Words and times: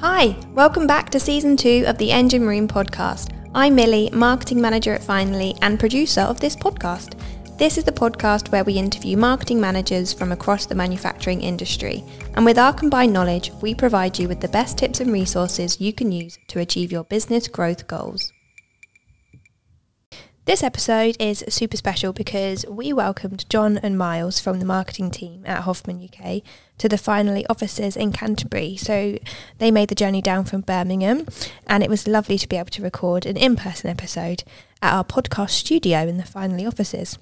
Hi, 0.00 0.36
welcome 0.54 0.86
back 0.86 1.10
to 1.10 1.18
season 1.18 1.56
two 1.56 1.82
of 1.88 1.98
the 1.98 2.12
Engine 2.12 2.46
Room 2.46 2.68
podcast. 2.68 3.34
I'm 3.52 3.74
Millie, 3.74 4.10
marketing 4.12 4.60
manager 4.60 4.94
at 4.94 5.02
Finally 5.02 5.56
and 5.60 5.76
producer 5.76 6.20
of 6.20 6.38
this 6.38 6.54
podcast. 6.54 7.18
This 7.58 7.76
is 7.78 7.82
the 7.82 7.90
podcast 7.90 8.52
where 8.52 8.62
we 8.62 8.74
interview 8.74 9.16
marketing 9.16 9.60
managers 9.60 10.12
from 10.12 10.30
across 10.30 10.66
the 10.66 10.76
manufacturing 10.76 11.42
industry. 11.42 12.04
And 12.34 12.44
with 12.44 12.58
our 12.58 12.72
combined 12.72 13.12
knowledge, 13.12 13.50
we 13.60 13.74
provide 13.74 14.16
you 14.16 14.28
with 14.28 14.40
the 14.40 14.46
best 14.46 14.78
tips 14.78 15.00
and 15.00 15.12
resources 15.12 15.80
you 15.80 15.92
can 15.92 16.12
use 16.12 16.38
to 16.46 16.60
achieve 16.60 16.92
your 16.92 17.02
business 17.02 17.48
growth 17.48 17.88
goals. 17.88 18.32
This 20.48 20.62
episode 20.62 21.14
is 21.20 21.44
super 21.50 21.76
special 21.76 22.14
because 22.14 22.64
we 22.70 22.90
welcomed 22.90 23.44
John 23.50 23.76
and 23.76 23.98
Myles 23.98 24.40
from 24.40 24.60
the 24.60 24.64
marketing 24.64 25.10
team 25.10 25.42
at 25.44 25.64
Hoffmann 25.64 26.02
UK 26.02 26.40
to 26.78 26.88
the 26.88 26.96
Finally 26.96 27.44
offices 27.50 27.98
in 27.98 28.12
Canterbury. 28.12 28.74
So 28.78 29.18
they 29.58 29.70
made 29.70 29.90
the 29.90 29.94
journey 29.94 30.22
down 30.22 30.46
from 30.46 30.62
Birmingham, 30.62 31.26
and 31.66 31.82
it 31.82 31.90
was 31.90 32.08
lovely 32.08 32.38
to 32.38 32.48
be 32.48 32.56
able 32.56 32.70
to 32.70 32.82
record 32.82 33.26
an 33.26 33.36
in 33.36 33.56
person 33.56 33.90
episode 33.90 34.42
at 34.80 34.94
our 34.94 35.04
podcast 35.04 35.50
studio 35.50 36.06
in 36.06 36.16
the 36.16 36.24
Finally 36.24 36.64
offices. 36.64 37.18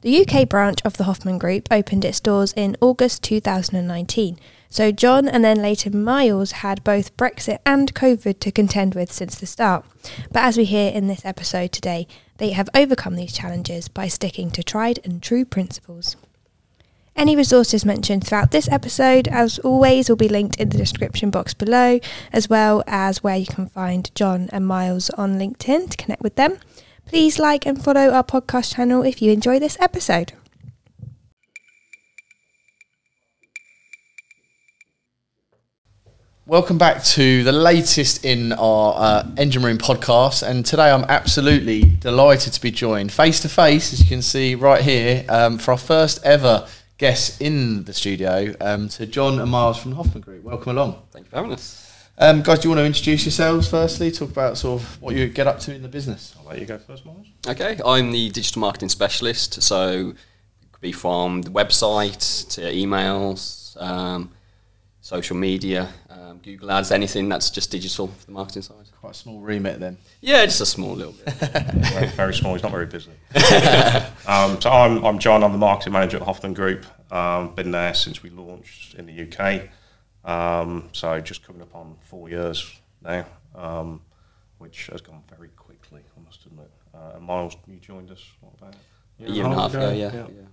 The 0.00 0.26
UK 0.26 0.48
branch 0.48 0.80
of 0.86 0.96
the 0.96 1.04
Hoffmann 1.04 1.36
Group 1.36 1.68
opened 1.70 2.02
its 2.02 2.18
doors 2.18 2.54
in 2.56 2.78
August 2.80 3.22
2019. 3.24 4.38
So 4.72 4.90
John 4.90 5.28
and 5.28 5.44
then 5.44 5.60
later 5.60 5.90
Myles 5.90 6.52
had 6.52 6.82
both 6.82 7.14
Brexit 7.18 7.58
and 7.66 7.92
COVID 7.92 8.40
to 8.40 8.50
contend 8.50 8.94
with 8.94 9.12
since 9.12 9.38
the 9.38 9.44
start. 9.44 9.84
But 10.30 10.44
as 10.44 10.56
we 10.56 10.64
hear 10.64 10.90
in 10.90 11.08
this 11.08 11.26
episode 11.26 11.72
today, 11.72 12.06
they 12.38 12.52
have 12.52 12.70
overcome 12.74 13.16
these 13.16 13.34
challenges 13.34 13.88
by 13.88 14.08
sticking 14.08 14.50
to 14.52 14.62
tried 14.62 14.98
and 15.04 15.22
true 15.22 15.44
principles. 15.44 16.16
Any 17.14 17.36
resources 17.36 17.84
mentioned 17.84 18.26
throughout 18.26 18.50
this 18.50 18.66
episode, 18.70 19.28
as 19.28 19.58
always, 19.58 20.08
will 20.08 20.16
be 20.16 20.26
linked 20.30 20.56
in 20.56 20.70
the 20.70 20.78
description 20.78 21.28
box 21.28 21.52
below, 21.52 22.00
as 22.32 22.48
well 22.48 22.82
as 22.86 23.22
where 23.22 23.36
you 23.36 23.44
can 23.44 23.66
find 23.66 24.10
John 24.14 24.48
and 24.52 24.66
Myles 24.66 25.10
on 25.10 25.38
LinkedIn 25.38 25.90
to 25.90 25.96
connect 25.98 26.22
with 26.22 26.36
them. 26.36 26.56
Please 27.04 27.38
like 27.38 27.66
and 27.66 27.84
follow 27.84 28.08
our 28.08 28.24
podcast 28.24 28.76
channel 28.76 29.02
if 29.02 29.20
you 29.20 29.32
enjoy 29.32 29.58
this 29.58 29.76
episode. 29.80 30.32
Welcome 36.44 36.76
back 36.76 37.04
to 37.04 37.44
the 37.44 37.52
latest 37.52 38.24
in 38.24 38.52
our 38.54 38.94
uh, 38.96 39.28
Engine 39.36 39.62
Room 39.62 39.78
podcast. 39.78 40.42
And 40.42 40.66
today 40.66 40.90
I'm 40.90 41.04
absolutely 41.04 41.84
delighted 41.84 42.52
to 42.54 42.60
be 42.60 42.72
joined 42.72 43.12
face 43.12 43.38
to 43.40 43.48
face, 43.48 43.92
as 43.92 44.00
you 44.00 44.08
can 44.08 44.22
see 44.22 44.56
right 44.56 44.82
here, 44.82 45.24
um, 45.28 45.56
for 45.56 45.70
our 45.70 45.78
first 45.78 46.18
ever 46.24 46.66
guest 46.98 47.40
in 47.40 47.84
the 47.84 47.92
studio 47.92 48.54
um, 48.60 48.88
to 48.88 49.06
John 49.06 49.38
and 49.38 49.52
Myles 49.52 49.78
from 49.78 49.92
the 49.92 49.96
Hoffmann 49.96 50.22
Group. 50.22 50.42
Welcome 50.42 50.76
along. 50.76 51.00
Thank 51.12 51.26
you 51.26 51.30
for 51.30 51.36
having 51.36 51.52
us. 51.52 52.08
Um, 52.18 52.42
guys, 52.42 52.58
do 52.58 52.68
you 52.68 52.70
want 52.70 52.80
to 52.80 52.86
introduce 52.86 53.24
yourselves 53.24 53.68
firstly? 53.68 54.10
Talk 54.10 54.30
about 54.30 54.58
sort 54.58 54.82
of 54.82 55.00
what 55.00 55.14
you 55.14 55.28
get 55.28 55.46
up 55.46 55.60
to 55.60 55.72
in 55.72 55.82
the 55.82 55.88
business. 55.88 56.34
I'll 56.40 56.46
let 56.46 56.58
you 56.58 56.66
go 56.66 56.76
first, 56.76 57.06
Myles. 57.06 57.28
Okay, 57.46 57.78
I'm 57.86 58.10
the 58.10 58.30
digital 58.30 58.60
marketing 58.60 58.88
specialist. 58.88 59.62
So 59.62 60.14
it 60.60 60.72
could 60.72 60.80
be 60.80 60.92
from 60.92 61.42
the 61.42 61.50
website 61.50 62.48
to 62.54 62.62
emails, 62.62 63.80
um, 63.80 64.32
social 65.12 65.36
media, 65.36 65.90
um, 66.08 66.38
Google 66.38 66.70
Ads, 66.70 66.90
anything 66.90 67.28
that's 67.28 67.50
just 67.50 67.70
digital 67.70 68.06
for 68.06 68.24
the 68.24 68.32
marketing 68.32 68.62
side. 68.62 68.86
Quite 68.98 69.10
a 69.10 69.14
small 69.14 69.40
remit 69.40 69.78
then. 69.78 69.98
Yeah, 70.22 70.42
just 70.46 70.62
a 70.62 70.66
small 70.66 70.94
little 70.94 71.12
bit. 71.12 71.34
very, 71.34 72.06
very 72.08 72.34
small. 72.34 72.54
He's 72.54 72.62
not 72.62 72.72
very 72.72 72.86
busy. 72.86 73.10
um, 74.26 74.58
so 74.58 74.70
I'm, 74.70 75.04
I'm 75.04 75.18
John. 75.18 75.44
I'm 75.44 75.52
the 75.52 75.58
marketing 75.58 75.92
manager 75.92 76.16
at 76.16 76.22
Hoffmann 76.22 76.54
Group. 76.54 76.86
Um, 77.12 77.54
been 77.54 77.72
there 77.72 77.92
since 77.92 78.22
we 78.22 78.30
launched 78.30 78.94
in 78.94 79.04
the 79.04 79.26
UK. 79.26 79.68
Um, 80.24 80.88
so 80.92 81.20
just 81.20 81.46
coming 81.46 81.60
up 81.60 81.74
on 81.74 81.96
four 82.00 82.30
years 82.30 82.80
now, 83.02 83.26
um, 83.54 84.00
which 84.56 84.86
has 84.86 85.02
gone 85.02 85.22
very 85.28 85.48
quickly. 85.48 86.00
I 86.16 86.24
must 86.24 86.46
admit. 86.46 86.70
Uh, 86.94 87.16
and 87.16 87.24
Myles, 87.24 87.54
you 87.66 87.76
joined 87.80 88.10
us. 88.10 88.24
What 88.40 88.54
about 88.58 88.76
a 89.20 89.30
year 89.30 89.44
and 89.44 89.52
a 89.52 89.56
half 89.56 89.74
ago? 89.74 89.90
Yeah, 89.90 90.10
yeah. 90.14 90.26
yeah. 90.28 90.48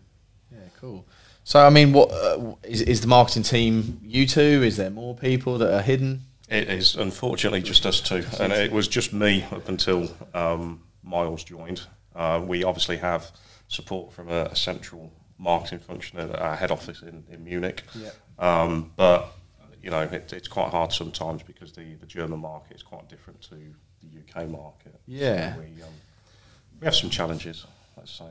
Yeah 0.52 0.60
cool. 0.80 1.06
So, 1.44 1.66
I 1.66 1.70
mean, 1.70 1.94
what 1.94 2.12
uh, 2.12 2.56
is, 2.64 2.82
is 2.82 3.02
the 3.02 3.08
marketing 3.08 3.44
team? 3.44 4.00
You 4.04 4.28
two? 4.28 4.42
Is 4.64 4.78
there 4.78 4.90
more 4.90 5.16
people 5.16 5.58
that 5.58 5.74
are 5.74 5.82
hidden? 5.82 6.24
It 6.50 6.70
is 6.70 6.96
unfortunately 6.96 7.62
just 7.62 7.86
us 7.86 8.02
two, 8.02 8.26
and 8.40 8.52
it 8.52 8.72
was 8.72 8.88
just 8.88 9.14
me 9.14 9.44
up 9.52 9.70
until 9.70 10.10
um, 10.34 10.82
Myles 11.04 11.44
joined. 11.44 11.84
Uh, 12.16 12.42
we 12.44 12.64
obviously 12.64 12.98
have 12.98 13.32
support 13.68 14.12
from 14.12 14.30
a, 14.30 14.46
a, 14.46 14.56
central 14.56 15.12
marketing 15.38 15.78
function 15.80 16.20
at 16.20 16.36
our 16.40 16.56
head 16.56 16.72
office 16.72 17.04
in, 17.04 17.24
in 17.30 17.44
Munich, 17.44 17.84
yeah. 17.96 18.10
um, 18.40 18.92
but 18.96 19.36
you 19.84 19.92
know 19.92 20.02
it, 20.02 20.34
it's 20.34 20.48
quite 20.48 20.72
hard 20.72 20.92
sometimes 20.92 21.44
because 21.44 21.72
the, 21.72 21.94
the 21.96 22.08
German 22.08 22.40
market 22.40 22.76
is 22.76 22.82
quite 22.82 23.08
different 23.08 23.42
to 23.44 23.56
the 24.02 24.42
UK 24.42 24.50
market. 24.50 25.00
Yeah, 25.06 25.54
so 25.54 25.60
we, 25.60 25.84
um, 25.84 25.90
we 26.82 26.86
have 26.86 26.96
some 26.96 27.12
challenges. 27.12 27.68
Let's 27.96 28.12
say. 28.12 28.26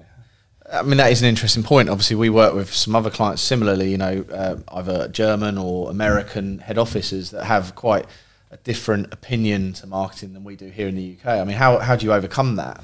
I 0.71 0.83
mean, 0.83 0.99
that 0.99 1.11
is 1.11 1.23
an 1.23 1.29
interesting 1.29 1.63
point. 1.63 1.89
Obviously, 1.89 2.17
we 2.17 2.29
work 2.29 2.55
with 2.55 2.73
some 2.75 2.95
other 2.95 3.11
clients 3.11 3.41
similarly, 3.41 3.91
you 3.91 3.99
know, 3.99 4.25
uh, 4.31 4.57
either 4.69 5.09
German 5.09 5.57
or 5.57 5.91
American 5.91 6.59
head 6.59 6.77
offices 6.77 7.31
that 7.31 7.45
have 7.45 7.75
quite 7.75 8.07
a 8.51 8.57
different 8.59 9.13
opinion 9.13 9.73
to 9.75 9.87
marketing 9.87 10.35
than 10.35 10.45
we 10.45 10.57
do 10.57 10.69
here 10.69 10.89
in 10.89 10.97
the 10.97 11.17
UK. 11.19 11.27
I 11.27 11.45
mean, 11.45 11.57
how, 11.57 11.79
how 11.79 11.97
do 11.97 12.05
you 12.05 12.13
overcome 12.13 12.57
that? 12.57 12.83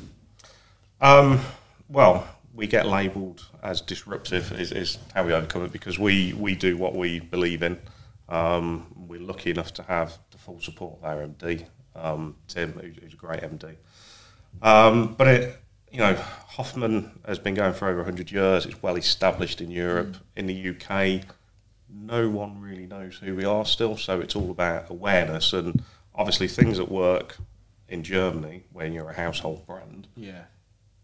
Um, 1.01 1.41
well, 1.89 2.27
we 2.55 2.67
get 2.67 2.87
labelled 2.87 3.47
as 3.63 3.81
disruptive, 3.81 4.53
is, 4.59 4.73
is 4.73 4.99
how 5.15 5.25
we 5.25 5.33
overcome 5.33 5.65
it 5.65 5.73
because 5.73 5.99
we, 5.99 6.33
we 6.35 6.55
do 6.55 6.77
what 6.77 6.95
we 6.95 7.21
believe 7.21 7.63
in. 7.63 7.79
Um, 8.29 8.87
we're 9.09 9.21
lucky 9.21 9.51
enough 9.51 9.75
to 9.75 9.83
have 9.83 10.19
the 10.31 10.39
full 10.39 10.61
support 10.61 10.99
of 10.99 11.05
our 11.05 11.27
MD, 11.27 11.67
um, 11.95 12.37
Tim, 12.49 12.73
who's 12.73 13.13
a 13.13 13.17
great 13.17 13.43
MD. 13.43 13.77
Um, 14.63 15.15
but 15.15 15.27
it, 15.29 15.64
you 15.95 16.01
know, 16.01 16.15
Hoffmann 16.49 17.21
has 17.25 17.39
been 17.39 17.55
going 17.55 17.73
for 17.73 17.87
over 17.87 17.99
100 17.99 18.33
years. 18.33 18.67
It's 18.67 18.83
well 18.83 18.97
established 18.97 19.61
in 19.61 19.71
Europe. 19.71 20.09
Mm. 20.09 20.21
In 20.37 20.47
the 20.47 20.71
UK, 20.71 21.25
no 21.89 22.29
one 22.29 22.61
really 22.61 22.87
knows 22.87 23.19
who 23.19 23.37
we 23.37 23.45
are 23.45 23.65
still, 23.65 23.97
so 23.97 24.21
it's 24.21 24.35
all 24.35 24.51
about 24.51 24.91
awareness. 24.91 25.53
And 25.53 25.85
obviously, 26.13 26.49
things 26.49 26.79
that 26.79 26.91
work 26.91 27.37
in 27.89 28.03
Germany 28.03 28.65
when 28.73 28.93
you're 28.93 29.09
a 29.09 29.15
household 29.15 29.65
brand 29.67 30.09
yeah. 30.17 30.43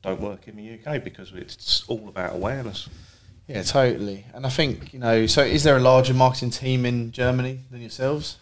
don't 0.02 0.20
work 0.20 0.48
in 0.48 0.56
the 0.56 0.80
UK 0.80 1.04
because 1.04 1.30
it's 1.34 1.84
all 1.86 2.08
about 2.08 2.34
awareness. 2.34 2.88
Yeah, 3.46 3.62
totally. 3.62 4.26
And 4.34 4.44
I 4.44 4.48
think, 4.48 4.92
you 4.92 4.98
know, 4.98 5.26
so 5.26 5.42
is 5.42 5.62
there 5.62 5.76
a 5.76 5.80
larger 5.80 6.14
marketing 6.14 6.50
team 6.50 6.84
in 6.84 7.12
Germany 7.12 7.60
than 7.70 7.80
yourselves? 7.80 8.38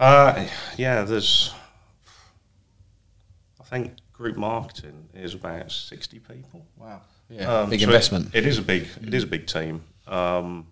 Uh, 0.00 0.46
yeah, 0.76 1.02
there's, 1.02 1.54
I 3.60 3.64
think 3.64 3.92
group 4.22 4.36
marketing 4.36 5.08
is 5.14 5.34
about 5.34 5.70
60 5.70 6.18
people. 6.20 6.64
Wow. 6.76 7.02
Yeah, 7.28 7.60
um, 7.60 7.70
big 7.70 7.80
so 7.80 7.86
investment. 7.86 8.28
It, 8.34 8.44
it 8.44 8.46
is 8.46 8.58
a 8.58 8.62
big, 8.62 8.86
it 9.02 9.12
is 9.12 9.24
a 9.24 9.26
big 9.26 9.46
team. 9.46 9.82
Um, 10.06 10.68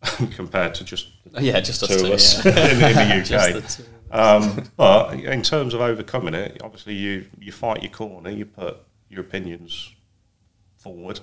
compared 0.30 0.74
to 0.76 0.84
just 0.84 1.08
yeah, 1.40 1.58
just 1.58 1.84
two 1.88 2.06
of 2.06 2.12
us 2.12 2.44
yeah. 2.44 2.52
in, 2.68 2.98
in, 2.98 3.24
the 3.26 3.36
UK. 3.36 3.80
Um, 4.10 4.70
but 4.76 5.14
in 5.14 5.42
terms 5.42 5.74
of 5.74 5.80
overcoming 5.80 6.34
it, 6.34 6.60
obviously 6.62 6.94
you 6.94 7.26
you 7.38 7.50
fight 7.50 7.82
your 7.82 7.90
corner, 7.90 8.30
you 8.30 8.44
put 8.44 8.78
your 9.08 9.22
opinions 9.22 9.92
forward. 10.76 11.20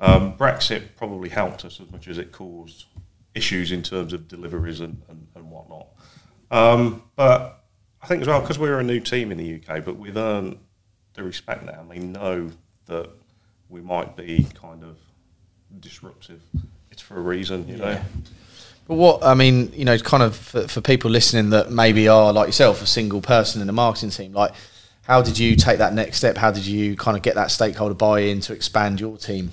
Um, 0.00 0.36
Brexit 0.36 0.96
probably 0.96 1.28
helped 1.28 1.64
us 1.64 1.80
as 1.80 1.90
much 1.90 2.08
as 2.08 2.18
it 2.18 2.32
caused 2.32 2.86
issues 3.34 3.70
in 3.72 3.82
terms 3.82 4.12
of 4.12 4.26
deliveries 4.26 4.80
and, 4.80 5.00
and, 5.08 5.26
and 5.34 5.50
whatnot. 5.50 5.86
Um, 6.50 7.02
but 7.14 7.64
I 8.02 8.06
think 8.06 8.22
as 8.22 8.28
well, 8.28 8.40
because 8.40 8.58
we're 8.58 8.78
a 8.78 8.84
new 8.84 9.00
team 9.00 9.32
in 9.32 9.38
the 9.38 9.56
UK, 9.56 9.84
but 9.84 9.96
we've 9.96 10.16
earned 10.16 10.58
the 11.18 11.24
respect 11.24 11.66
that, 11.66 11.78
and 11.78 11.90
they 11.90 11.98
know 11.98 12.50
that 12.86 13.10
we 13.68 13.82
might 13.82 14.16
be 14.16 14.46
kind 14.54 14.82
of 14.82 14.96
disruptive. 15.80 16.40
It's 16.90 17.02
for 17.02 17.18
a 17.18 17.20
reason, 17.20 17.68
you 17.68 17.76
yeah. 17.76 17.84
know. 17.84 18.00
But 18.86 18.94
what 18.94 19.22
I 19.22 19.34
mean, 19.34 19.70
you 19.74 19.84
know, 19.84 19.98
kind 19.98 20.22
of 20.22 20.34
for, 20.34 20.66
for 20.66 20.80
people 20.80 21.10
listening 21.10 21.50
that 21.50 21.70
maybe 21.70 22.08
are 22.08 22.32
like 22.32 22.48
yourself, 22.48 22.80
a 22.80 22.86
single 22.86 23.20
person 23.20 23.60
in 23.60 23.66
the 23.66 23.72
marketing 23.74 24.10
team, 24.10 24.32
like 24.32 24.52
how 25.02 25.20
did 25.20 25.38
you 25.38 25.56
take 25.56 25.78
that 25.78 25.92
next 25.92 26.16
step? 26.18 26.36
How 26.36 26.50
did 26.50 26.66
you 26.66 26.96
kind 26.96 27.16
of 27.16 27.22
get 27.22 27.34
that 27.34 27.50
stakeholder 27.50 27.94
buy-in 27.94 28.40
to 28.42 28.52
expand 28.54 29.00
your 29.00 29.18
team? 29.18 29.52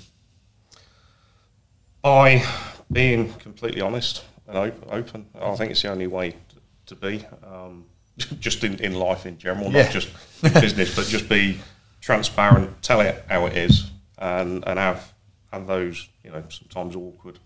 By 2.02 2.44
being 2.90 3.32
completely 3.34 3.80
honest 3.80 4.24
and 4.46 4.72
open. 4.90 5.26
I 5.38 5.56
think 5.56 5.72
it's 5.72 5.82
the 5.82 5.90
only 5.90 6.06
way 6.06 6.36
to 6.86 6.94
be. 6.94 7.24
Um, 7.44 7.86
just 8.40 8.64
in, 8.64 8.78
in 8.80 8.94
life 8.94 9.26
in 9.26 9.38
general, 9.38 9.70
yeah. 9.70 9.82
not 9.82 9.92
just 9.92 10.08
business, 10.42 10.94
but 10.94 11.06
just 11.06 11.28
be 11.28 11.58
transparent, 12.00 12.82
tell 12.82 13.00
it 13.00 13.24
how 13.28 13.46
it 13.46 13.56
is, 13.56 13.90
and 14.18 14.64
and 14.66 14.78
have 14.78 15.12
have 15.52 15.66
those 15.66 16.08
you 16.24 16.30
know 16.30 16.42
sometimes 16.48 16.96
awkward 16.96 17.38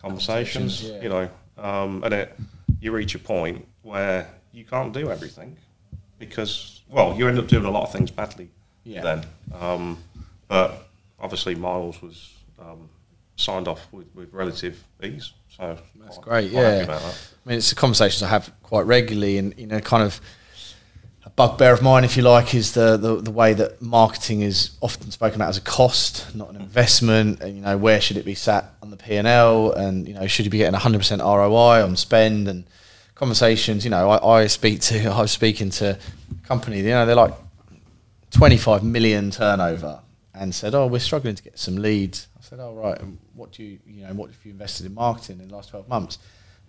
conversations. 0.00 0.82
Yeah. 0.82 1.02
You 1.02 1.08
know, 1.08 1.28
um, 1.58 2.04
and 2.04 2.14
it 2.14 2.36
you 2.80 2.92
reach 2.92 3.14
a 3.14 3.18
point 3.18 3.66
where 3.82 4.28
you 4.52 4.64
can't 4.64 4.92
do 4.92 5.10
everything 5.10 5.56
because 6.18 6.82
well 6.88 7.14
you 7.16 7.26
end 7.28 7.38
up 7.38 7.48
doing 7.48 7.64
a 7.64 7.70
lot 7.70 7.84
of 7.84 7.92
things 7.92 8.10
badly 8.10 8.50
yeah. 8.84 9.02
then. 9.02 9.24
Um, 9.52 9.98
but 10.48 10.88
obviously 11.18 11.54
Myles 11.54 12.00
was 12.02 12.34
um, 12.58 12.88
signed 13.36 13.68
off 13.68 13.86
with, 13.92 14.06
with 14.14 14.32
relative 14.32 14.84
ease. 15.02 15.32
So 15.56 15.78
That's 16.00 16.16
quite- 16.18 16.24
great, 16.24 16.52
quite 16.52 16.62
yeah. 16.62 16.84
that. 16.84 17.02
I 17.02 17.48
mean, 17.48 17.58
it's 17.58 17.70
the 17.70 17.76
conversations 17.76 18.22
I 18.22 18.28
have 18.28 18.50
quite 18.62 18.86
regularly, 18.86 19.38
and 19.38 19.54
you 19.58 19.66
know, 19.66 19.80
kind 19.80 20.02
of 20.02 20.20
a 21.26 21.30
bugbear 21.30 21.72
of 21.72 21.82
mine, 21.82 22.04
if 22.04 22.16
you 22.16 22.22
like, 22.22 22.54
is 22.54 22.72
the, 22.72 22.96
the 22.96 23.16
the 23.20 23.30
way 23.30 23.52
that 23.54 23.80
marketing 23.82 24.40
is 24.42 24.70
often 24.80 25.10
spoken 25.10 25.36
about 25.36 25.48
as 25.50 25.56
a 25.56 25.60
cost, 25.62 26.34
not 26.34 26.50
an 26.50 26.56
investment. 26.56 27.40
And 27.40 27.56
you 27.56 27.62
know, 27.62 27.76
where 27.76 28.00
should 28.00 28.16
it 28.16 28.24
be 28.24 28.34
sat 28.34 28.72
on 28.82 28.90
the 28.90 28.96
P 28.96 29.16
and 29.16 29.26
L, 29.26 29.72
and 29.72 30.08
you 30.08 30.14
know, 30.14 30.26
should 30.26 30.44
you 30.46 30.50
be 30.50 30.58
getting 30.58 30.78
hundred 30.78 30.98
percent 30.98 31.20
ROI 31.22 31.82
on 31.82 31.96
spend 31.96 32.48
and 32.48 32.64
conversations? 33.14 33.84
You 33.84 33.90
know, 33.90 34.10
I, 34.10 34.40
I 34.42 34.46
speak 34.48 34.80
to, 34.82 35.06
I 35.12 35.20
was 35.20 35.30
speaking 35.32 35.70
to 35.70 35.98
a 36.42 36.46
company, 36.46 36.78
you 36.78 36.84
know, 36.88 37.04
they're 37.06 37.14
like 37.14 37.34
twenty 38.30 38.56
five 38.56 38.82
million 38.82 39.30
turnover, 39.30 40.00
and 40.34 40.54
said, 40.54 40.74
"Oh, 40.74 40.86
we're 40.86 40.98
struggling 40.98 41.34
to 41.34 41.42
get 41.42 41.58
some 41.58 41.76
leads." 41.76 42.28
I 42.44 42.46
said, 42.46 42.60
"Oh, 42.60 42.74
right. 42.74 43.00
And 43.00 43.18
what 43.34 43.52
do 43.52 43.62
you, 43.62 43.78
you 43.86 44.06
know, 44.06 44.12
what 44.12 44.30
have 44.30 44.44
you 44.44 44.50
invested 44.50 44.84
in 44.84 44.94
marketing 44.94 45.40
in 45.40 45.48
the 45.48 45.54
last 45.54 45.70
twelve 45.70 45.88
months?" 45.88 46.18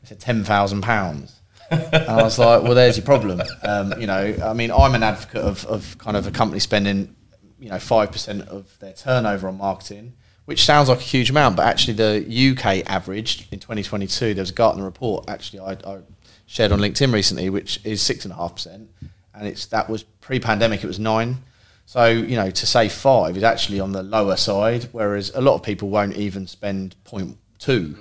They 0.02 0.08
said 0.08 0.20
ten 0.20 0.44
thousand 0.44 0.82
pounds. 0.82 1.42
and 1.72 2.10
I 2.10 2.24
was 2.24 2.40
like, 2.40 2.64
well, 2.64 2.76
there's 2.76 2.96
your 2.96 3.06
problem. 3.06 3.42
Um, 3.64 4.00
you 4.00 4.08
know, 4.08 4.36
I 4.44 4.54
mean, 4.54 4.72
I'm 4.72 4.94
an 4.94 5.04
advocate 5.04 5.42
of, 5.42 5.66
of 5.66 5.98
kind 5.98 6.16
of 6.16 6.28
a 6.28 6.32
company 6.32 6.60
spending, 6.60 7.16
you 7.60 7.70
know, 7.70 7.80
five 7.80 8.12
percent 8.12 8.48
of 8.48 8.78
their 8.80 8.94
turnover 8.94 9.48
on 9.48 9.58
marketing, 9.58 10.14
which 10.46 10.64
sounds 10.64 10.90
like 10.90 11.00
a 11.00 11.04
huge 11.04 11.30
amount, 11.30 11.56
but 11.56 11.66
actually 11.66 11.94
the 11.94 12.52
UK 12.52 12.90
average 12.90 13.48
in 13.52 13.60
2022. 13.60 14.34
There 14.34 14.42
was 14.42 14.52
a 14.52 14.54
Gartner 14.54 14.84
report 14.84 15.28
actually 15.28 15.60
I, 15.60 15.72
I 15.86 16.02
shared 16.46 16.72
on 16.72 16.80
LinkedIn 16.80 17.12
recently, 17.12 17.50
which 17.50 17.80
is 17.84 18.02
six 18.02 18.26
and 18.26 18.32
a 18.32 18.38
half 18.38 18.56
percent, 18.56 18.90
and 19.34 19.48
it's 19.48 19.66
that 19.68 19.90
was 19.90 20.04
pre-pandemic. 20.04 20.84
It 20.84 20.88
was 20.88 21.00
nine. 21.00 21.38
So 21.86 22.08
you 22.08 22.36
know, 22.36 22.50
to 22.50 22.66
say 22.66 22.90
five 22.90 23.38
is 23.38 23.44
actually 23.44 23.80
on 23.80 23.92
the 23.92 24.04
lower 24.04 24.36
side, 24.36 24.90
whereas 24.92 25.32
a 25.36 25.42
lot 25.42 25.56
of 25.56 25.64
people 25.64 25.90
won't 25.90 26.18
even 26.18 26.48
spend 26.48 26.96
0.2. 27.06 27.98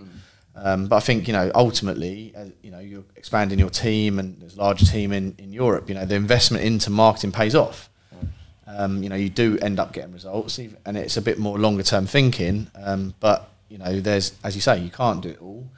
Um, 0.57 0.87
but 0.87 0.97
I 0.97 1.01
think 1.01 1.27
you 1.27 1.33
know 1.33 1.51
ultimately, 1.55 2.33
uh, 2.37 2.47
you 2.63 2.71
know, 2.71 2.79
you're 2.79 3.05
expanding 3.17 3.59
your 3.59 3.71
team, 3.71 4.19
and 4.19 4.41
there's 4.41 4.57
a 4.57 4.59
larger 4.59 4.87
team 4.87 5.13
in, 5.13 5.35
in 5.39 5.53
Europe. 5.53 5.89
You 5.89 5.97
know, 5.97 6.05
the 6.05 6.15
investment 6.15 6.65
into 6.65 6.91
marketing 6.91 7.33
pays 7.33 7.55
off. 7.55 7.91
Um, 8.67 9.03
you 9.03 9.09
know, 9.09 9.17
you 9.17 9.29
do 9.29 9.59
end 9.59 9.79
up 9.79 9.93
getting 9.93 10.13
results, 10.13 10.59
and 10.59 10.97
it's 10.97 11.17
a 11.17 11.23
bit 11.23 11.39
more 11.39 11.59
longer 11.59 11.83
term 11.83 12.07
thinking. 12.07 12.71
Um, 12.75 13.15
but 13.21 13.51
you 13.69 13.79
know, 13.79 14.01
there's 14.01 14.33
as 14.43 14.55
you 14.55 14.61
say, 14.61 14.79
you 14.79 14.91
can't 14.91 15.21
do 15.21 15.31
it 15.31 15.43
all. 15.43 15.69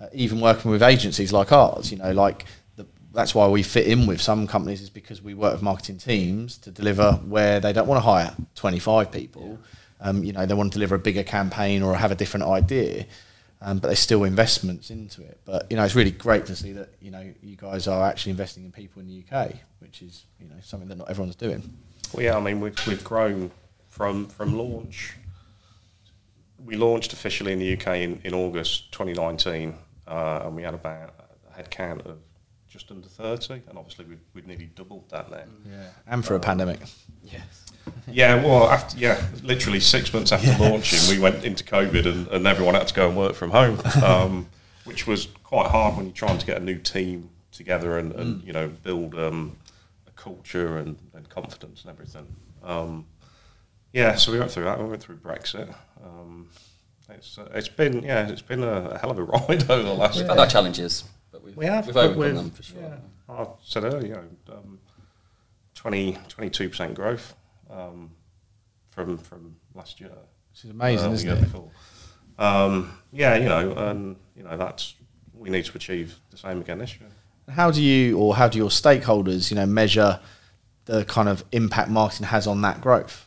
Uh, 0.00 0.06
even 0.12 0.40
working 0.40 0.70
with 0.70 0.82
agencies 0.82 1.32
like 1.32 1.52
ours, 1.52 1.90
you 1.90 1.96
know, 1.96 2.12
like 2.12 2.44
that's 3.16 3.34
why 3.34 3.48
we 3.48 3.62
fit 3.62 3.86
in 3.86 4.06
with 4.06 4.20
some 4.20 4.46
companies 4.46 4.80
is 4.80 4.90
because 4.90 5.20
we 5.22 5.34
work 5.34 5.54
with 5.54 5.62
marketing 5.62 5.98
teams 5.98 6.58
to 6.58 6.70
deliver 6.70 7.12
where 7.12 7.58
they 7.58 7.72
don't 7.72 7.88
want 7.88 7.98
to 7.98 8.08
hire 8.08 8.34
25 8.54 9.10
people. 9.10 9.58
Um, 10.00 10.22
you 10.22 10.32
know, 10.32 10.46
they 10.46 10.54
want 10.54 10.72
to 10.72 10.78
deliver 10.78 10.94
a 10.94 10.98
bigger 10.98 11.24
campaign 11.24 11.82
or 11.82 11.96
have 11.96 12.12
a 12.12 12.14
different 12.14 12.46
idea 12.46 13.06
um, 13.62 13.78
but 13.78 13.88
there's 13.88 13.98
still 13.98 14.24
investments 14.24 14.90
into 14.90 15.22
it. 15.22 15.40
But 15.44 15.66
you 15.70 15.76
know, 15.76 15.84
it's 15.84 15.94
really 15.94 16.10
great 16.10 16.46
to 16.46 16.56
see 16.56 16.72
that 16.72 16.90
you 17.00 17.10
know 17.10 17.32
you 17.42 17.56
guys 17.56 17.88
are 17.88 18.08
actually 18.08 18.30
investing 18.30 18.64
in 18.64 18.72
people 18.72 19.00
in 19.00 19.08
the 19.08 19.24
UK, 19.24 19.52
which 19.78 20.02
is 20.02 20.24
you 20.40 20.46
know 20.48 20.56
something 20.62 20.88
that 20.88 20.98
not 20.98 21.10
everyone's 21.10 21.36
doing. 21.36 21.76
Well, 22.12 22.24
yeah, 22.24 22.36
I 22.36 22.40
mean, 22.40 22.60
we've, 22.60 22.86
we've 22.86 23.02
grown 23.02 23.50
from 23.88 24.26
from 24.28 24.56
launch. 24.56 25.16
We 26.64 26.76
launched 26.76 27.12
officially 27.12 27.52
in 27.52 27.58
the 27.58 27.76
UK 27.76 27.98
in, 27.98 28.20
in 28.24 28.34
August 28.34 28.90
2019, 28.92 29.74
uh, 30.06 30.40
and 30.44 30.56
we 30.56 30.62
had 30.62 30.74
about 30.74 31.14
a 31.50 31.54
head 31.54 31.70
count 31.70 32.02
of 32.02 32.18
just 32.76 32.90
under 32.90 33.08
30, 33.08 33.62
and 33.68 33.78
obviously 33.78 34.04
we've, 34.04 34.20
we've 34.34 34.46
nearly 34.46 34.66
doubled 34.74 35.08
that 35.10 35.30
then. 35.30 35.48
Yeah, 35.68 35.88
and 36.06 36.24
for 36.24 36.34
a 36.34 36.40
pandemic. 36.40 36.80
Yes. 37.24 37.42
Yeah, 38.08 38.44
well, 38.44 38.68
after, 38.68 38.98
yeah, 38.98 39.24
literally 39.44 39.78
six 39.78 40.12
months 40.12 40.32
after 40.32 40.50
launching, 40.60 40.98
we 41.08 41.20
went 41.22 41.44
into 41.44 41.62
COVID, 41.62 42.04
and, 42.04 42.26
and 42.28 42.44
everyone 42.44 42.74
had 42.74 42.88
to 42.88 42.94
go 42.94 43.06
and 43.06 43.16
work 43.16 43.34
from 43.34 43.50
home, 43.52 43.80
um, 44.02 44.48
which 44.84 45.06
was 45.06 45.28
quite 45.44 45.70
hard 45.70 45.96
when 45.96 46.06
you're 46.06 46.14
trying 46.14 46.38
to 46.38 46.46
get 46.46 46.56
a 46.56 46.64
new 46.64 46.78
team 46.78 47.30
together 47.52 47.96
and, 47.98 48.12
and 48.12 48.42
you 48.42 48.52
know 48.52 48.68
build 48.82 49.14
um, 49.14 49.56
a 50.08 50.10
culture 50.12 50.78
and, 50.78 50.98
and 51.14 51.28
confidence 51.28 51.82
and 51.82 51.90
everything. 51.92 52.26
Um, 52.64 53.06
yeah, 53.92 54.16
so 54.16 54.32
we 54.32 54.38
went 54.38 54.50
through 54.50 54.64
that. 54.64 54.78
We 54.78 54.88
went 54.88 55.02
through 55.02 55.18
Brexit. 55.18 55.72
Um, 56.04 56.48
it's 57.08 57.38
uh, 57.38 57.48
it's 57.54 57.68
been 57.68 58.02
yeah, 58.02 58.28
it's 58.28 58.42
been 58.42 58.62
a, 58.62 58.90
a 58.90 58.98
hell 58.98 59.10
of 59.10 59.18
a 59.18 59.22
ride 59.24 59.70
over 59.70 59.82
the 59.82 59.94
last. 59.94 60.18
We've 60.18 60.28
had 60.28 60.38
our 60.38 60.46
challenges, 60.46 61.04
but 61.36 61.44
we've, 61.44 61.56
We 61.56 61.66
have, 61.66 61.84
we've 61.86 61.94
but 61.94 62.04
overcome 62.04 62.20
we've- 62.22 62.36
them 62.36 62.50
for 62.50 62.62
sure. 62.62 62.80
Yeah, 62.80 62.96
I 63.28 63.46
said 63.62 63.84
earlier, 63.84 64.06
you 64.06 64.14
know, 64.48 64.54
um, 64.56 64.78
20, 65.74 66.14
22% 66.28 66.94
growth 66.94 67.34
um, 67.70 68.10
from 68.88 69.18
from 69.18 69.56
last 69.74 70.00
year. 70.00 70.08
Which 70.52 70.64
is 70.64 70.70
amazing, 70.70 71.10
uh, 71.10 71.12
isn't 71.12 71.28
it? 71.30 71.40
before. 71.40 71.68
Um, 72.38 72.98
yeah, 73.12 73.36
you 73.36 73.48
know, 73.48 73.72
and 73.72 74.16
you 74.34 74.42
know 74.44 74.56
that's 74.56 74.94
we 75.34 75.50
need 75.50 75.66
to 75.66 75.76
achieve 75.76 76.18
the 76.30 76.38
same 76.38 76.60
again 76.62 76.78
this 76.78 76.98
year. 76.98 77.10
How 77.50 77.70
do 77.70 77.82
you 77.82 78.18
or 78.18 78.34
how 78.36 78.48
do 78.48 78.56
your 78.56 78.70
stakeholders 78.70 79.50
you 79.50 79.56
know 79.56 79.66
measure 79.66 80.18
the 80.86 81.04
kind 81.04 81.28
of 81.28 81.44
impact 81.52 81.90
marketing 81.90 82.26
has 82.28 82.46
on 82.46 82.62
that 82.62 82.80
growth? 82.80 83.26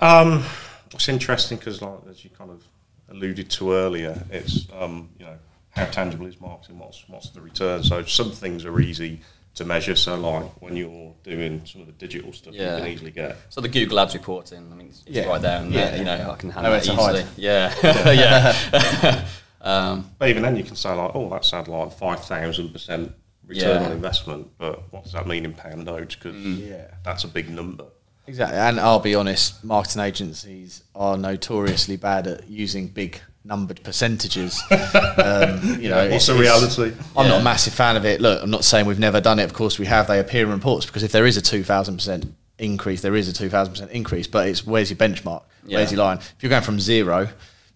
Um, 0.00 0.44
it's 0.90 1.08
interesting 1.08 1.58
because, 1.58 1.80
like, 1.80 1.98
as 2.10 2.24
you 2.24 2.30
kind 2.30 2.50
of 2.50 2.62
alluded 3.08 3.48
to 3.50 3.72
earlier, 3.72 4.22
it's 4.30 4.66
um, 4.78 5.08
you 5.18 5.24
know 5.26 5.38
how 5.72 5.84
tangible 5.86 6.26
is 6.26 6.40
marketing? 6.40 6.78
What's 6.78 7.04
what's 7.08 7.30
the 7.30 7.40
return? 7.40 7.82
So 7.82 8.02
some 8.04 8.30
things 8.30 8.64
are 8.64 8.80
easy 8.80 9.20
to 9.54 9.64
measure. 9.66 9.94
So 9.96 10.18
like 10.18 10.62
when 10.62 10.76
you're 10.76 11.12
doing 11.24 11.62
some 11.66 11.80
of 11.82 11.86
the 11.86 11.92
digital 11.92 12.32
stuff, 12.32 12.54
Yeah. 12.54 12.76
you 12.76 12.82
can 12.84 12.92
easily 12.92 13.10
get 13.10 13.36
So 13.50 13.60
the 13.60 13.68
Google 13.68 14.00
Ads 14.00 14.14
reporting, 14.14 14.68
I 14.72 14.74
mean, 14.74 14.86
it's, 14.88 15.00
it's 15.06 15.16
Yeah. 15.16 15.26
right 15.26 15.42
there, 15.42 15.60
and 15.60 15.72
Yeah. 15.72 15.90
there, 15.90 15.98
you 15.98 16.04
know, 16.04 16.30
I 16.30 16.36
can 16.36 16.50
handle 16.50 16.72
Nowhere 16.72 16.80
that 16.80 16.86
to 16.86 16.94
hide. 16.94 17.14
easily. 17.16 17.30
Yeah, 17.36 18.10
yeah. 18.10 19.28
um, 19.60 20.10
But 20.18 20.28
even 20.30 20.42
then, 20.42 20.56
you 20.56 20.64
can 20.64 20.76
say 20.76 20.94
like, 20.94 21.10
"Oh, 21.14 21.28
that 21.30 21.44
sounds 21.44 21.68
like 21.68 21.92
five 21.92 22.24
thousand 22.24 22.70
percent 22.72 23.12
return 23.46 23.80
Yeah. 23.82 23.86
on 23.86 23.92
investment." 23.92 24.48
But 24.58 24.90
what 24.92 25.04
does 25.04 25.12
that 25.12 25.26
mean 25.26 25.44
in 25.44 25.52
pound 25.54 25.84
notes? 25.84 26.14
Because 26.16 26.34
Yeah. 26.36 26.86
that's 27.04 27.24
a 27.24 27.28
big 27.28 27.50
number. 27.50 27.84
Exactly, 28.26 28.56
and 28.56 28.78
I'll 28.78 29.00
be 29.00 29.14
honest, 29.16 29.64
marketing 29.64 30.00
agencies 30.02 30.84
are 30.94 31.16
notoriously 31.18 31.96
bad 31.96 32.26
at 32.28 32.48
using 32.48 32.86
big 32.88 33.20
numbered 33.44 33.82
percentages. 33.82 34.62
um, 34.70 35.80
you 35.80 35.88
know, 35.88 36.08
what's 36.10 36.24
it's- 36.24 36.26
the 36.28 36.34
reality? 36.34 36.92
I'm 37.16 37.28
not 37.28 37.40
a 37.40 37.44
massive 37.44 37.74
fan 37.74 37.96
of 37.96 38.04
it. 38.04 38.20
Look, 38.20 38.42
I'm 38.42 38.50
not 38.50 38.64
saying 38.64 38.86
we've 38.86 38.98
never 38.98 39.20
done 39.20 39.38
it. 39.38 39.44
Of 39.44 39.54
course, 39.54 39.78
we 39.78 39.86
have. 39.86 40.06
They 40.06 40.18
appear 40.20 40.44
in 40.44 40.50
reports 40.52 40.86
because 40.86 41.02
if 41.02 41.12
there 41.12 41.26
is 41.26 41.36
a 41.36 41.42
2,000 41.42 41.96
percent 41.96 42.34
increase, 42.58 43.02
there 43.02 43.16
is 43.16 43.28
a 43.28 43.32
2,000 43.32 43.72
percent 43.72 43.90
increase. 43.90 44.26
But 44.26 44.48
it's 44.48 44.66
where's 44.66 44.90
your 44.90 44.96
benchmark? 44.98 45.42
Where's 45.66 45.92
your 45.92 46.00
line? 46.04 46.18
If 46.18 46.36
you're 46.40 46.50
going 46.50 46.62
from 46.62 46.80
zero 46.80 47.28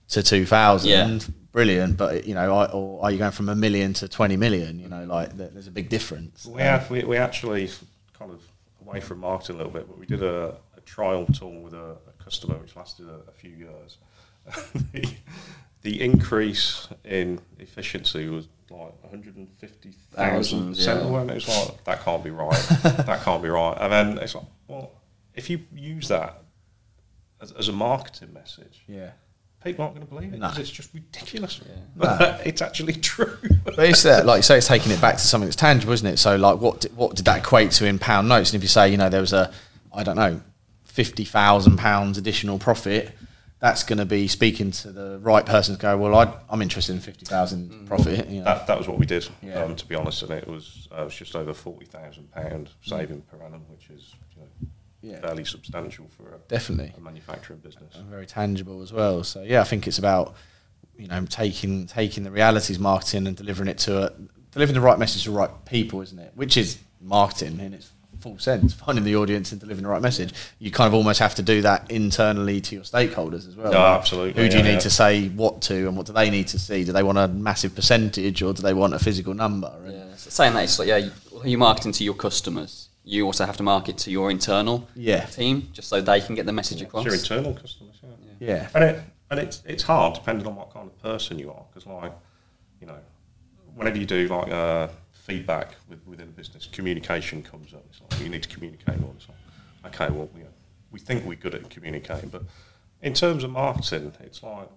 to 0.09 0.23
2,000, 0.23 0.89
Yeah. 0.89 1.19
brilliant. 1.53 1.97
But 1.97 2.27
you 2.27 2.35
know, 2.35 2.55
I- 2.57 2.71
or 2.71 3.03
are 3.05 3.11
you 3.11 3.19
going 3.19 3.33
from 3.33 3.49
a 3.49 3.55
million 3.55 3.93
to 3.95 4.09
20 4.09 4.37
million? 4.37 4.79
You 4.79 4.89
know, 4.89 5.05
like 5.05 5.37
there's 5.37 5.67
a 5.67 5.71
big 5.73 5.89
difference. 5.89 6.47
We 6.47 6.63
have 6.63 6.89
we, 6.91 7.03
we 7.05 7.17
actually 7.17 7.71
kind 8.19 8.31
of 8.33 8.41
away 8.87 9.01
from 9.01 9.19
marketing 9.19 9.57
a 9.57 9.59
little 9.59 9.73
bit, 9.73 9.89
but 9.89 9.99
we 9.99 10.07
did 10.07 10.23
a, 10.23 10.55
a 10.77 10.81
trial 10.83 11.27
tour 11.27 11.61
with 11.61 11.75
a, 11.75 11.97
a 12.09 12.25
customer 12.25 12.55
which 12.57 12.77
lasted 12.77 13.07
a, 13.09 13.29
a 13.29 13.33
few 13.33 13.51
years. 13.51 13.99
The, 14.93 15.09
the 15.83 16.03
increase 16.03 16.89
in 17.05 17.41
efficiency 17.59 18.29
was 18.29 18.49
like 18.71 18.93
150,000 19.03 19.95
Thousand, 20.15 20.77
yeah. 20.77 21.21
And 21.21 21.31
it 21.31 21.47
like 21.49 21.85
that 21.85 22.03
can't 22.05 22.25
be 22.25 22.31
right. 22.31 22.53
that 22.83 23.21
can't 23.23 23.43
be 23.43 23.49
right. 23.49 23.77
And 23.81 23.93
then 23.93 24.19
it's 24.19 24.35
like, 24.35 24.45
well, 24.67 24.93
if 25.35 25.49
you 25.51 25.61
use 25.75 26.09
that 26.09 26.43
as, 27.41 27.53
as 27.53 27.69
a 27.69 27.73
marketing 27.73 28.33
message, 28.33 28.83
Yeah. 28.89 29.11
people 29.63 29.85
aren't 29.85 29.95
going 29.95 30.07
to 30.07 30.13
believe 30.13 30.33
it 30.35 30.41
No. 30.41 30.49
because 30.49 30.61
it's 30.61 30.71
just 30.71 30.93
ridiculous. 30.95 31.61
Yeah. 31.65 31.75
But 31.97 32.47
it's 32.47 32.63
actually 32.63 32.95
true. 32.95 33.37
But 33.65 33.79
it's 33.79 34.03
that, 34.05 34.27
like 34.27 34.39
you 34.39 34.43
say, 34.43 34.59
it's 34.59 34.67
taking 34.67 34.91
it 34.93 35.01
back 35.01 35.15
to 35.17 35.21
something 35.23 35.47
that's 35.47 35.57
tangible, 35.57 35.93
isn't 35.93 36.07
it? 36.07 36.17
So, 36.19 36.37
like, 36.37 36.59
what 36.61 36.81
did, 36.81 36.97
what 36.97 37.15
did 37.15 37.25
that 37.27 37.39
equate 37.41 37.71
to 37.73 37.87
in 37.87 37.99
pound 37.99 38.29
notes? 38.29 38.51
And 38.51 38.57
if 38.57 38.63
you 38.63 38.69
say, 38.69 38.89
you 38.89 38.97
know, 38.97 39.09
there 39.09 39.21
was 39.21 39.33
a, 39.33 39.53
I 39.95 40.03
don't 40.03 40.17
know, 40.17 40.41
fifty 40.85 41.25
thousand 41.25 41.77
pounds 41.77 42.17
additional 42.19 42.59
profit, 42.59 43.13
that's 43.59 43.83
going 43.85 43.99
to 43.99 44.05
be 44.05 44.29
speaking 44.29 44.71
to 44.71 44.93
the 44.93 45.19
right 45.21 45.45
person 45.47 45.75
to 45.77 45.81
go. 45.81 45.97
Well, 45.97 46.15
I, 46.15 46.33
I'm 46.51 46.61
interested 46.63 46.93
in 46.95 47.01
fifty 47.01 47.25
thousand 47.25 47.87
profit. 47.87 48.29
You 48.29 48.39
know. 48.41 48.45
That, 48.45 48.67
that 48.67 48.79
was 48.79 48.87
what 48.89 48.99
we 48.99 49.07
did, 49.07 49.27
Yeah. 49.43 49.63
um, 49.65 49.77
to 49.77 49.87
be 49.87 49.95
honest, 49.95 50.23
and 50.23 50.33
it 50.33 50.47
was 50.47 50.89
uh, 50.97 51.03
it 51.03 51.05
was 51.05 51.15
just 51.15 51.35
over 51.35 51.55
forty 51.55 51.87
thousand 51.87 52.31
pound 52.33 52.71
saving 52.83 53.23
per 53.23 53.43
annum, 53.45 53.63
which 53.71 53.89
is 53.91 54.15
you 54.35 54.43
know, 54.43 54.69
Yeah. 55.15 55.21
fairly 55.21 55.45
substantial 55.45 56.07
for 56.17 56.35
a, 56.35 56.39
Definitely. 56.49 56.93
a 56.97 57.01
manufacturing 57.01 57.61
business. 57.61 57.95
and 57.95 58.07
very 58.07 58.27
tangible 58.27 58.83
as 58.83 58.93
well. 58.93 59.25
So 59.25 59.43
yeah, 59.43 59.61
I 59.61 59.65
think 59.65 59.87
it's 59.87 59.99
about 59.99 60.35
you 60.99 61.09
know 61.09 61.25
taking 61.27 61.87
taking 61.87 62.25
the 62.25 62.31
realities 62.31 62.79
marketing 62.79 63.27
and 63.27 63.37
delivering 63.37 63.69
it 63.69 63.79
to 63.79 64.05
a, 64.09 64.13
delivering 64.53 64.75
the 64.75 64.81
right 64.87 64.99
message 64.99 65.25
to 65.25 65.31
the 65.31 65.37
right 65.37 65.51
people, 65.65 66.03
isn't 66.03 66.19
it? 66.19 66.33
Which 66.35 66.57
is 66.59 66.79
marketing 67.01 67.61
in 67.61 67.73
its 67.75 67.91
full 68.21 68.39
sense, 68.39 68.73
finding 68.75 69.05
the 69.05 69.17
audience 69.17 69.53
and 69.53 69.61
delivering 69.61 69.85
the 69.85 69.89
right 69.91 70.03
message. 70.03 70.33
You 70.59 70.71
kind 70.71 70.89
of 70.89 70.95
almost 70.95 71.19
have 71.21 71.35
to 71.37 71.43
do 71.43 71.63
that 71.63 71.91
internally 71.91 72.61
to 72.61 72.75
your 72.75 72.85
stakeholders 72.85 73.49
as 73.49 73.57
well. 73.57 73.73
Yeah, 73.73 73.95
absolutely, 73.97 74.43
Who 74.43 74.49
do 74.49 74.57
you 74.59 74.63
yeah, 74.63 74.69
need 74.71 74.75
yeah. 74.75 74.79
to 74.81 74.91
say 74.91 75.29
what 75.29 75.63
to, 75.63 75.75
and 75.89 75.97
what 75.97 76.07
do 76.07 76.13
they 76.13 76.31
need 76.31 76.49
to 76.49 76.59
see? 76.59 76.85
Do 76.85 76.93
they 76.93 77.03
want 77.03 77.19
a 77.19 77.29
massive 77.29 77.75
percentage, 77.75 78.43
or 78.43 78.53
do 78.53 78.63
they 78.63 78.75
want 78.75 78.95
a 78.95 78.99
physical 78.99 79.35
number? 79.35 79.73
Yeah. 79.87 80.15
So 80.17 80.31
saying 80.31 80.55
that, 80.55 80.65
it's 80.65 80.79
like, 80.79 80.89
yeah, 80.89 80.97
you, 80.99 81.11
you're 81.45 81.59
marketing 81.59 81.93
to 81.93 82.05
your 82.05 82.15
customers. 82.15 82.89
You 83.05 83.25
also 83.27 83.47
have 83.47 83.57
to 83.59 83.63
market 83.63 83.99
to 83.99 84.11
your 84.11 84.31
internal 84.31 84.89
Yeah. 84.97 85.27
team, 85.27 85.69
just 85.73 85.89
so 85.89 86.01
they 86.01 86.21
can 86.21 86.35
get 86.35 86.47
the 86.47 86.53
message 86.53 86.81
It's 86.83 86.89
across. 86.89 87.05
your 87.05 87.15
internal 87.15 87.55
customers, 87.55 87.95
yeah. 88.41 88.49
yeah. 88.49 88.69
And 88.75 88.85
it, 88.85 89.01
and 89.31 89.41
it's 89.41 89.63
it's 89.65 89.83
hard 89.83 90.15
depending 90.15 90.47
on 90.47 90.57
what 90.57 90.73
kind 90.73 90.89
of 90.89 91.03
person 91.03 91.39
you 91.39 91.51
are, 91.51 91.63
because 91.73 91.87
like, 91.87 92.13
you 92.81 92.87
know, 92.87 92.99
whenever 93.75 93.99
you 93.99 94.07
do 94.07 94.27
like 94.29 94.51
uh, 94.51 94.89
feedback 95.31 95.75
with, 95.89 95.99
within 96.07 96.29
a 96.29 96.33
business, 96.33 96.67
communication 96.67 97.43
comes 97.43 97.75
up. 97.75 97.85
It's 97.91 98.01
like 98.01 98.21
you 98.23 98.29
need 98.29 98.43
to 98.45 98.49
communicate 98.49 99.03
all 99.03 99.15
the 99.19 99.25
time. 99.25 99.37
Okay, 99.87 100.09
well, 100.15 100.29
you 100.37 100.45
know, 100.45 100.49
we 100.91 101.01
think 101.01 101.25
we're 101.25 101.35
good 101.37 101.55
at 101.55 101.69
communicating, 101.69 102.29
but 102.31 102.43
in 103.03 103.13
terms 103.13 103.43
of 103.45 103.51
marketing, 103.51 104.13
it's 104.21 104.43
like 104.43 104.69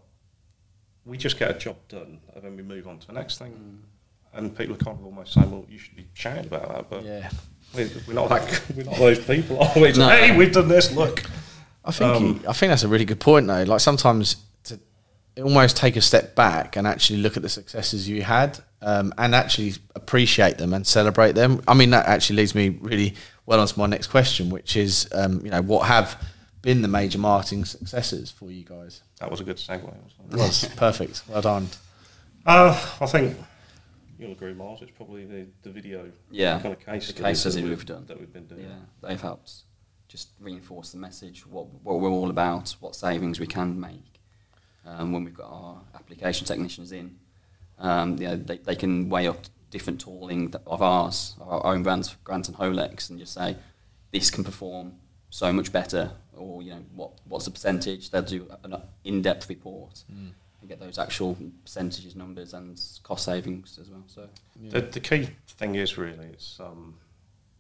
we 1.05 1.17
just 1.17 1.37
get 1.39 1.51
a 1.51 1.53
job 1.59 1.77
done 1.87 2.19
and 2.35 2.43
then 2.43 2.55
we 2.55 2.63
move 2.63 2.87
on 2.87 2.97
to 2.99 3.07
the 3.07 3.13
next 3.13 3.37
thing. 3.37 3.51
Mm. 3.51 3.77
And 4.31 4.55
people 4.55 4.75
are 4.75 4.77
kind 4.77 4.97
of 4.99 5.05
almost 5.05 5.33
saying, 5.33 5.49
"Well, 5.49 5.65
you 5.69 5.79
should 5.79 5.95
be 5.95 6.05
shouting 6.13 6.45
about 6.45 6.67
that," 6.69 6.89
but 6.89 7.03
Yeah. 7.03 7.29
we're, 7.73 7.89
we're 8.07 8.13
not 8.13 8.29
like, 8.29 8.61
We're 8.75 8.83
not 8.83 8.97
those 8.97 9.17
people, 9.25 9.59
are 9.63 9.71
we? 9.75 9.89
It's 9.89 9.97
No. 9.97 10.07
hey, 10.09 10.35
we've 10.37 10.51
done 10.53 10.67
this. 10.67 10.91
Look, 10.91 11.23
I 11.83 11.91
think 11.91 12.15
Um, 12.15 12.23
you- 12.25 12.49
I 12.49 12.53
think 12.53 12.69
that's 12.69 12.83
a 12.83 12.87
really 12.87 13.05
good 13.05 13.19
point 13.19 13.47
though. 13.47 13.63
Like 13.63 13.79
sometimes 13.79 14.35
almost 15.41 15.77
take 15.77 15.96
a 15.96 16.01
step 16.01 16.36
back 16.36 16.75
and 16.75 16.86
actually 16.88 17.19
look 17.19 17.36
at 17.38 17.43
the 17.43 17.50
successes 17.50 18.08
you 18.10 18.24
had 18.24 18.60
um, 18.81 19.13
and 19.17 19.36
actually 19.36 19.74
appreciate 19.96 20.58
them 20.58 20.74
and 20.74 20.86
celebrate 20.86 21.34
them. 21.34 21.62
I 21.67 21.74
mean 21.74 21.89
that 21.91 22.05
actually 22.08 22.38
leads 22.38 22.55
me 22.55 22.69
really 22.81 23.15
well 23.46 23.60
onto 23.60 23.79
my 23.79 23.88
next 23.88 24.08
question, 24.08 24.50
which 24.50 24.75
is 24.75 25.08
um, 25.13 25.41
you 25.43 25.51
know 25.51 25.62
what 25.62 25.88
have 25.88 26.22
been 26.62 26.81
the 26.81 26.88
major 26.88 27.17
marketing 27.19 27.65
successes 27.65 28.29
for 28.31 28.51
you 28.51 28.63
guys? 28.63 29.01
that 29.19 29.29
was 29.31 29.39
a 29.39 29.43
good 29.43 29.58
segue. 29.58 29.81
wasn't 29.84 30.03
It 30.31 30.34
it? 30.34 30.38
was 30.38 30.65
perfect. 30.75 31.24
Well 31.27 31.41
done. 31.41 31.67
Uh, 32.46 32.72
I 33.01 33.05
think 33.05 33.38
you'll 34.17 34.31
agree, 34.31 34.53
Myles. 34.53 34.81
It's 34.81 34.91
probably 34.91 35.25
the, 35.25 35.46
the 35.63 35.69
video 35.69 36.10
Yeah, 36.31 36.60
kind 36.60 36.74
of 36.74 36.79
case 36.86 37.08
the 37.08 37.13
studies 37.13 37.43
case 37.43 37.53
that 37.53 37.62
we've, 37.62 37.69
we've 37.69 37.86
done. 37.86 38.05
that 38.08 38.19
we've 38.19 38.31
been 38.34 38.46
doing. 38.48 38.63
Yeah, 38.63 39.08
they've 39.08 39.22
helped 39.22 39.51
just 40.08 40.29
reinforce 40.39 40.91
the 40.91 40.98
message, 40.98 41.46
what, 41.46 41.67
what 41.84 42.00
we're 42.00 42.10
all 42.10 42.29
about, 42.31 42.75
what 42.79 42.96
savings 42.96 43.39
we 43.39 43.46
can 43.46 43.79
make. 43.79 44.18
Um, 44.98 45.12
when 45.13 45.24
we've 45.24 45.36
got 45.36 45.51
our 45.51 45.81
application 45.93 46.48
technicians 46.48 46.91
in, 46.91 47.15
um, 47.77 48.17
you 48.17 48.27
know, 48.27 48.36
they, 48.36 48.58
they 48.58 48.75
can 48.75 49.08
weigh 49.10 49.27
up 49.27 49.38
different 49.69 50.01
tooling 50.01 50.53
of 50.65 50.81
ours, 50.81 51.36
of 51.39 51.48
our 51.48 51.65
own 51.72 51.84
brands, 51.84 52.15
Garant 52.25 52.48
and 52.48 52.58
Holex, 52.58 53.10
and 53.10 53.19
just 53.19 53.34
say, 53.34 53.55
this 54.12 54.31
can 54.31 54.43
perform 54.43 54.93
so 55.29 55.53
much 55.53 55.72
better, 55.72 56.12
or, 56.36 56.63
you 56.63 56.72
know, 56.72 56.84
what, 56.96 57.12
what's 57.27 57.46
the 57.46 57.51
percentage? 57.51 58.10
They'll 58.10 58.24
do 58.24 58.48
an 58.63 58.81
in-depth 59.03 59.48
report 59.48 60.03
and 60.10 60.34
get 60.67 60.79
those 60.79 60.98
actual 60.98 61.38
percentages, 61.63 62.15
numbers, 62.15 62.53
and 62.53 62.81
cost 63.03 63.25
savings 63.25 63.77
as 63.79 63.89
well. 63.89 64.03
So, 64.08 64.27
The, 64.72 64.81
the 64.81 65.00
key 65.00 65.29
thing 65.48 65.75
is 65.75 65.98
really, 66.00 66.25
it's 66.34 66.60
um, 66.60 66.96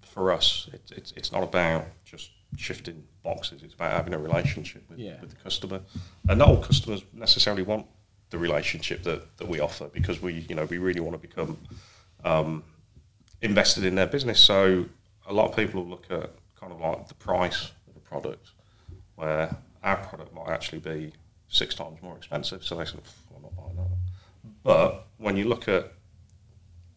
for 0.01 0.31
us, 0.31 0.67
it, 0.73 0.81
it's 0.97 1.11
it's 1.15 1.31
not 1.31 1.43
about 1.43 1.85
just 2.03 2.31
shifting 2.57 3.03
boxes. 3.23 3.63
It's 3.63 3.73
about 3.73 3.91
having 3.91 4.13
a 4.13 4.17
relationship 4.19 4.83
with, 4.89 4.99
Yeah. 4.99 5.19
with 5.21 5.29
the 5.31 5.35
customer, 5.37 5.81
and 6.27 6.39
not 6.39 6.47
all 6.47 6.57
customers 6.57 7.03
necessarily 7.13 7.63
want 7.63 7.85
the 8.29 8.37
relationship 8.37 9.03
that, 9.03 9.37
that 9.37 9.47
we 9.47 9.59
offer 9.59 9.87
because 9.87 10.21
we 10.21 10.45
you 10.49 10.55
know 10.55 10.65
we 10.65 10.77
really 10.77 10.99
want 10.99 11.19
to 11.19 11.27
become 11.27 11.57
um, 12.23 12.63
invested 13.41 13.83
in 13.85 13.95
their 13.95 14.07
business. 14.07 14.39
So 14.39 14.85
a 15.27 15.33
lot 15.33 15.49
of 15.49 15.55
people 15.55 15.83
will 15.83 15.89
look 15.89 16.05
at 16.09 16.31
kind 16.59 16.71
of 16.73 16.79
like 16.81 17.07
the 17.07 17.13
price 17.15 17.71
of 17.89 17.95
a 17.95 17.99
product, 17.99 18.51
where 19.15 19.55
our 19.83 19.97
product 19.97 20.33
might 20.33 20.49
actually 20.49 20.79
be 20.79 21.13
six 21.47 21.73
times 21.75 22.01
more 22.01 22.15
expensive. 22.17 22.63
So 22.63 22.75
they 22.75 22.85
say, 22.85 22.97
"Pff, 22.97 23.35
I'm 23.35 23.41
not 23.43 23.55
buying 23.55 23.75
that. 23.75 23.87
But 24.63 25.07
when 25.17 25.37
you 25.37 25.45
look 25.47 25.67
at 25.67 25.93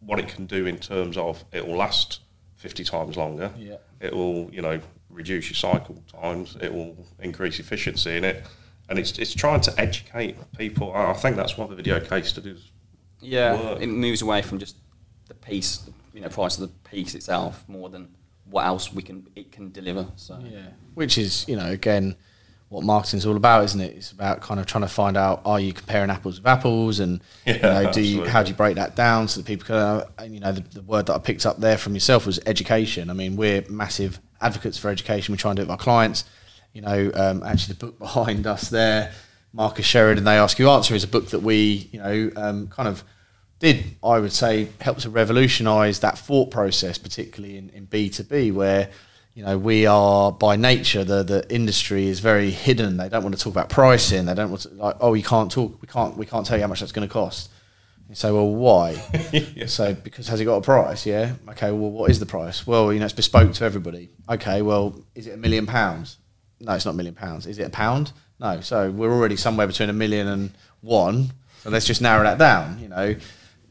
what 0.00 0.18
it 0.18 0.26
can 0.28 0.46
do 0.46 0.66
in 0.66 0.78
terms 0.78 1.16
of 1.16 1.44
it 1.52 1.64
will 1.66 1.76
last 1.76 2.20
50 2.56 2.82
times 2.84 3.16
longer. 3.16 3.52
Yeah. 3.56 3.76
It 4.00 4.12
will, 4.12 4.50
you 4.52 4.60
know, 4.60 4.80
reduce 5.12 5.48
your 5.50 5.54
cycle 5.56 6.02
times. 6.20 6.56
It 6.60 6.72
will 6.72 6.96
increase 7.20 7.60
efficiency 7.60 8.16
in 8.16 8.24
it. 8.24 8.44
And 8.88 8.98
it's, 8.98 9.18
it's 9.18 9.34
trying 9.34 9.60
to 9.62 9.80
educate 9.80 10.36
people. 10.58 10.92
I 10.92 11.10
I 11.10 11.14
think 11.14 11.36
that's 11.36 11.56
what 11.56 11.70
the 11.70 11.76
video 11.76 12.00
case 12.00 12.28
studies 12.28 12.70
Yeah, 13.20 13.54
work. 13.54 13.80
it 13.80 13.86
moves 13.86 14.22
away 14.22 14.42
from 14.42 14.58
just 14.58 14.76
the 15.28 15.34
piece, 15.34 15.88
you 16.12 16.20
know, 16.20 16.28
price 16.28 16.58
of 16.58 16.62
the 16.62 16.88
piece 16.90 17.14
itself, 17.14 17.64
more 17.68 17.88
than 17.88 18.08
what 18.44 18.66
else 18.66 18.92
we 18.92 19.02
can 19.02 19.26
it 19.36 19.52
can 19.52 19.70
deliver. 19.70 20.06
So 20.16 20.38
Yeah. 20.44 20.68
Which 20.94 21.16
is, 21.16 21.46
you 21.48 21.56
know, 21.56 21.70
again, 21.70 22.16
what 22.68 22.84
marketing's 22.84 23.26
all 23.26 23.36
about, 23.36 23.64
isn't 23.64 23.80
it? 23.80 23.96
It's 23.96 24.12
about 24.12 24.40
kind 24.40 24.58
of 24.58 24.64
trying 24.66 24.82
to 24.82 24.88
find 24.88 25.16
out 25.16 25.42
are 25.44 25.60
you 25.60 25.72
comparing 25.74 26.08
apples 26.10 26.38
with 26.40 26.46
apples, 26.46 27.00
and 27.00 27.20
you 27.46 27.58
know, 27.60 27.92
do 27.92 28.00
you 28.00 28.24
how 28.24 28.42
do 28.42 28.48
you 28.50 28.56
break 28.56 28.76
that 28.76 28.96
down 28.96 29.28
so 29.28 29.40
that 29.40 29.46
people 29.46 29.66
can, 29.66 29.76
uh, 29.76 30.06
and 30.18 30.34
you 30.34 30.40
know, 30.40 30.52
the, 30.52 30.62
the 30.62 30.82
word 30.82 31.06
that 31.06 31.14
I 31.14 31.18
picked 31.18 31.44
up 31.46 31.58
there 31.58 31.76
from 31.78 31.92
yourself 31.94 32.26
was 32.26 32.40
education. 32.46 33.10
I 33.10 33.12
mean, 33.12 33.36
we're 33.36 33.62
massive 33.68 34.20
advocates 34.42 34.78
for 34.78 34.90
education. 34.90 35.32
We 35.32 35.38
try 35.38 35.50
and 35.50 35.56
do 35.56 35.62
it 35.62 35.64
with 35.64 35.70
our 35.70 35.78
clients. 35.78 36.24
You 36.72 36.82
know, 36.82 37.10
um, 37.14 37.42
actually, 37.42 37.74
the 37.74 37.86
book 37.86 37.98
behind 37.98 38.46
us 38.46 38.70
there, 38.70 39.12
Marcus 39.52 39.86
Sheridan, 39.86 40.24
They 40.24 40.36
Ask 40.36 40.58
You 40.58 40.68
Answer, 40.70 40.94
is 40.94 41.04
a 41.04 41.08
book 41.08 41.28
that 41.28 41.40
we, 41.40 41.88
you 41.92 41.98
know, 41.98 42.30
um, 42.36 42.68
kind 42.68 42.88
of 42.88 43.04
did, 43.58 43.96
I 44.02 44.18
would 44.18 44.32
say, 44.32 44.68
help 44.80 44.98
to 44.98 45.10
revolutionise 45.10 46.00
that 46.00 46.18
thought 46.18 46.50
process, 46.50 46.98
particularly 46.98 47.58
in, 47.58 47.70
in 47.70 47.86
B2B, 47.86 48.52
where, 48.52 48.90
you 49.34 49.44
know, 49.44 49.56
we 49.56 49.86
are 49.86 50.32
by 50.32 50.56
nature, 50.56 51.04
the, 51.04 51.22
the 51.22 51.54
industry 51.54 52.08
is 52.08 52.18
very 52.18 52.50
hidden. 52.50 52.96
They 52.96 53.08
don't 53.08 53.22
want 53.22 53.36
to 53.36 53.40
talk 53.40 53.52
about 53.52 53.68
pricing. 53.68 54.26
They 54.26 54.34
don't 54.34 54.50
want 54.50 54.62
to, 54.62 54.70
like, 54.70 54.96
oh, 55.00 55.14
you 55.14 55.22
can't 55.22 55.50
talk, 55.50 55.80
we 55.80 55.86
can't, 55.86 56.16
we 56.16 56.26
can't 56.26 56.44
tell 56.44 56.56
you 56.56 56.62
how 56.62 56.68
much 56.68 56.80
that's 56.80 56.90
going 56.90 57.06
to 57.06 57.12
cost. 57.12 57.50
You 58.12 58.16
say, 58.16 58.30
well, 58.30 58.46
why? 58.48 59.02
So, 59.66 59.94
because 59.94 60.28
has 60.28 60.38
it 60.38 60.44
got 60.44 60.56
a 60.56 60.60
price? 60.60 61.06
Yeah. 61.06 61.32
Okay. 61.48 61.70
Well, 61.70 61.90
what 61.90 62.10
is 62.10 62.20
the 62.20 62.26
price? 62.26 62.66
Well, 62.66 62.92
you 62.92 62.98
know, 62.98 63.06
it's 63.06 63.14
bespoke 63.14 63.54
to 63.54 63.64
everybody. 63.64 64.10
Okay. 64.28 64.60
Well, 64.60 65.00
is 65.14 65.26
it 65.26 65.32
a 65.32 65.36
million 65.38 65.64
pounds? 65.64 66.18
No, 66.60 66.74
it's 66.74 66.84
not 66.84 66.90
a 66.92 66.96
million 66.96 67.14
pounds. 67.14 67.46
Is 67.46 67.58
it 67.58 67.62
a 67.66 67.70
pound? 67.70 68.12
No. 68.38 68.60
So 68.60 68.90
we're 68.90 69.10
already 69.10 69.36
somewhere 69.36 69.66
between 69.66 69.88
a 69.88 69.94
million 69.94 70.28
and 70.28 70.50
one. 70.82 71.30
So 71.62 71.70
let's 71.70 71.86
just 71.86 72.02
narrow 72.02 72.22
that 72.24 72.36
down. 72.36 72.78
You 72.80 72.88
know, 72.88 73.14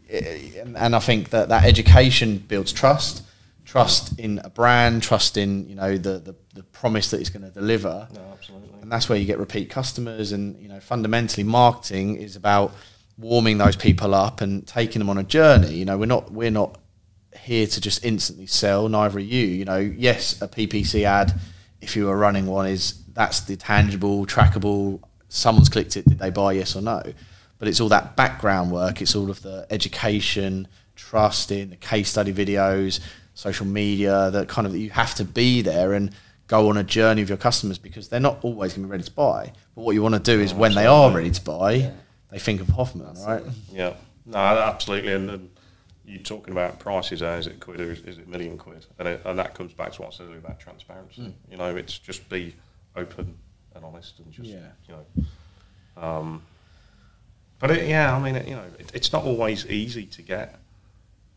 and, 0.10 0.76
and 0.76 0.96
I 0.96 1.00
think 1.00 1.30
that 1.30 1.50
that 1.50 1.64
education 1.64 2.40
builds 2.40 2.72
trust, 2.74 3.22
trust 3.64 4.18
in 4.20 4.40
a 4.44 4.50
brand, 4.50 5.04
trust 5.04 5.38
in 5.38 5.70
you 5.70 5.76
know 5.76 5.98
the 5.98 6.18
the, 6.18 6.36
the 6.56 6.64
promise 6.64 7.12
that 7.12 7.20
it's 7.20 7.30
going 7.30 7.44
to 7.44 7.52
deliver 7.52 8.08
No, 8.14 8.22
absolutely. 8.34 8.70
and 8.82 8.92
that's 8.92 9.08
where 9.08 9.18
you 9.20 9.26
get 9.26 9.38
repeat 9.40 9.70
customers 9.70 10.32
and 10.32 10.58
you 10.60 10.68
know 10.68 10.80
fundamentally 10.80 11.44
marketing 11.44 12.16
is 12.16 12.36
about 12.36 12.74
warming 13.22 13.58
those 13.58 13.76
people 13.76 14.14
up 14.16 14.42
and 14.42 14.68
taking 14.68 15.00
them 15.00 15.10
on 15.10 15.18
a 15.18 15.24
journey 15.24 15.74
you 15.76 15.86
know 15.86 15.98
we're 15.98 16.06
not 16.06 16.32
we're 16.32 16.52
not 16.52 16.78
here 17.40 17.66
to 17.68 17.80
just 17.80 18.04
instantly 18.04 18.46
sell 18.46 18.90
neither 18.90 19.18
are 19.18 19.22
you 19.22 19.46
you 19.46 19.64
know. 19.64 19.78
Yes 19.78 20.42
a 20.42 20.48
ppc 20.48 21.04
ad 21.04 21.34
if 21.80 21.96
you 21.96 22.06
were 22.08 22.18
running 22.18 22.46
one 22.48 22.68
is 22.68 23.04
that's 23.14 23.42
the 23.42 23.56
tangible 23.56 24.26
trackable 24.26 25.02
someone's 25.30 25.70
clicked 25.70 25.96
it 25.96 26.06
did 26.06 26.20
they 26.20 26.30
buy 26.30 26.54
yes 26.54 26.76
or 26.76 26.82
no? 26.82 27.02
But 27.58 27.68
it's 27.68 27.80
all 27.80 27.90
that 27.90 28.16
background 28.16 28.72
work 28.72 29.02
it's 29.02 29.16
all 29.16 29.30
of 29.30 29.42
the 29.44 29.68
education 29.70 30.68
trust 30.96 31.52
in 31.52 31.70
the 31.70 31.76
case 31.78 32.10
study 32.10 32.34
videos 32.34 33.00
social 33.34 33.66
media 33.66 34.30
that 34.32 34.48
kind 34.50 34.68
of 34.68 34.76
you 34.76 34.90
have 34.90 35.16
to 35.16 35.26
be 35.26 35.62
there 35.62 35.94
and 35.94 36.12
go 36.48 36.70
on 36.70 36.78
a 36.78 36.84
journey 36.84 37.22
with 37.22 37.30
your 37.30 37.38
customers 37.38 37.78
because 37.78 38.10
they're 38.10 38.20
not 38.20 38.38
always 38.42 38.74
going 38.74 38.84
to 38.84 38.88
be 38.88 38.92
ready 38.92 39.04
to 39.06 39.12
buy. 39.12 39.54
But 39.74 39.82
what 39.84 39.94
you 39.94 40.02
want 40.04 40.16
to 40.16 40.20
do 40.20 40.42
is 40.42 40.52
Oh, 40.52 40.58
when 40.58 40.76
they 40.76 40.86
are 40.86 41.10
ready 41.10 41.32
to 41.32 41.42
buy 41.42 41.74
Yeah. 41.74 41.92
They 42.32 42.40
think 42.40 42.62
of 42.62 42.70
hoffmann 42.70 43.16
right 43.26 43.44
Yeah, 43.72 43.94
no, 44.26 44.38
absolutely. 44.38 45.14
And, 45.14 45.30
and 45.30 45.50
you're 46.06 46.22
talking 46.24 46.52
about 46.54 46.80
prices, 46.80 47.22
uh, 47.22 47.38
is 47.40 47.48
it 47.48 47.60
quid 47.60 47.80
or 47.82 47.92
is, 47.92 48.00
is 48.02 48.18
it 48.18 48.28
million 48.28 48.58
quid? 48.58 48.86
And, 49.00 49.08
it, 49.08 49.22
and 49.26 49.38
that 49.38 49.54
comes 49.54 49.74
back 49.74 49.92
to 49.94 50.02
what 50.02 50.14
I 50.14 50.18
said 50.18 50.28
earlier 50.28 50.40
about 50.40 50.60
transparency. 50.60 51.34
You 51.50 51.58
know, 51.58 51.76
it's 51.76 51.98
just 51.98 52.28
be 52.30 52.56
open 52.96 53.38
and 53.76 53.86
honest 53.86 54.20
and 54.20 54.32
just, 54.32 54.50
Yeah. 54.50 54.60
you 54.88 54.96
know. 54.96 56.02
Um, 56.02 56.42
but 57.60 57.72
it, 57.72 57.88
yeah, 57.88 58.16
I 58.16 58.20
mean, 58.20 58.36
it, 58.36 58.48
you 58.48 58.56
know, 58.56 58.64
it, 58.80 58.92
it's 58.94 59.14
not 59.14 59.24
always 59.24 59.66
easy 59.68 60.06
to 60.08 60.22
get 60.22 60.60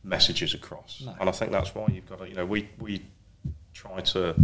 messages 0.02 0.54
across. 0.54 1.02
No. 1.04 1.14
And 1.20 1.28
I 1.28 1.32
think 1.32 1.52
that's 1.52 1.74
why 1.74 1.86
you've 1.92 2.08
got 2.08 2.20
to, 2.20 2.28
you 2.28 2.34
know, 2.34 2.46
we, 2.46 2.68
we 2.78 3.02
try 3.74 4.00
to 4.00 4.34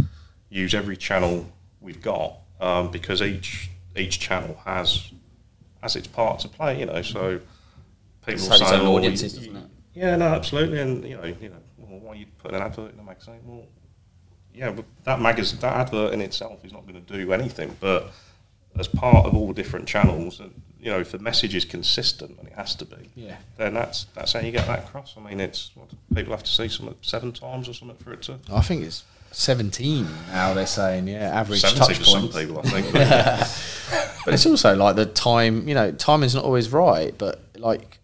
use 0.49 0.73
every 0.73 0.97
channel 0.97 1.49
we've 1.79 2.01
got 2.01 2.35
um, 2.59 2.91
because 2.91 3.21
each 3.21 3.69
each 3.95 4.19
channel 4.19 4.57
has 4.65 5.11
has 5.81 5.95
its 5.95 6.07
part 6.07 6.39
to 6.39 6.47
play, 6.47 6.79
you 6.79 6.85
know. 6.85 7.01
So 7.01 7.39
people 8.25 8.45
It's 8.51 8.57
say, 8.59 8.79
"Oh, 8.79 8.95
audiences, 8.97 9.37
you- 9.37 9.47
doesn't 9.53 9.63
it?" 9.65 9.69
Yeah, 9.93 10.15
no, 10.15 10.27
absolutely, 10.27 10.79
and 10.79 11.03
you 11.03 11.17
know, 11.17 11.23
you 11.25 11.49
know, 11.49 11.55
well, 11.77 11.99
why 11.99 12.11
are 12.13 12.15
you 12.15 12.25
putting 12.37 12.55
an 12.57 12.63
advert 12.63 12.93
in 12.93 12.99
a 12.99 13.03
magazine? 13.03 13.39
Well, 13.45 13.65
yeah, 14.53 14.71
but 14.71 14.85
that 15.03 15.19
magazine, 15.19 15.59
that 15.59 15.75
advert 15.75 16.13
in 16.13 16.21
itself 16.21 16.63
is 16.63 16.71
not 16.71 16.87
going 16.87 17.03
to 17.03 17.13
do 17.17 17.33
anything. 17.33 17.75
But 17.79 18.11
as 18.77 18.87
part 18.87 19.25
of 19.25 19.35
all 19.35 19.47
the 19.47 19.53
different 19.53 19.87
channels, 19.87 20.39
and 20.39 20.61
you 20.79 20.89
know, 20.91 20.99
if 20.99 21.11
the 21.11 21.19
message 21.19 21.53
is 21.55 21.65
consistent, 21.65 22.37
and 22.39 22.47
it 22.47 22.53
has 22.53 22.73
to 22.75 22.85
be, 22.85 23.09
Yeah. 23.15 23.37
then 23.57 23.73
that's 23.73 24.05
that's 24.15 24.33
how 24.33 24.39
you 24.39 24.51
get 24.51 24.65
that 24.67 24.79
across. 24.79 25.15
I 25.17 25.21
mean, 25.21 25.39
it's 25.41 25.71
what, 25.75 25.89
people 26.15 26.31
have 26.31 26.43
to 26.43 26.51
see 26.51 26.67
something 26.69 26.95
seven 27.01 27.31
times 27.33 27.67
or 27.67 27.73
something 27.73 27.97
for 27.97 28.13
it 28.13 28.21
to. 28.23 28.39
i 28.51 28.61
think 28.61 28.83
it's 28.83 29.03
17 29.31 30.07
now 30.31 30.53
they're 30.53 30.65
saying 30.65 31.07
yeah 31.07 31.39
average 31.39 31.61
Seventy 31.61 31.79
touch 31.79 31.97
for 31.97 32.03
some 32.03 32.21
points 32.29 32.37
people, 32.37 32.59
I 32.59 32.81
think. 32.81 32.93
but 34.25 34.33
it's 34.33 34.45
also 34.45 34.75
like 34.75 34.95
the 34.95 35.05
time 35.05 35.67
you 35.67 35.75
know 35.75 35.91
time 35.91 36.23
is 36.23 36.35
not 36.35 36.43
always 36.43 36.71
right 36.71 37.17
but 37.17 37.41
like 37.57 37.99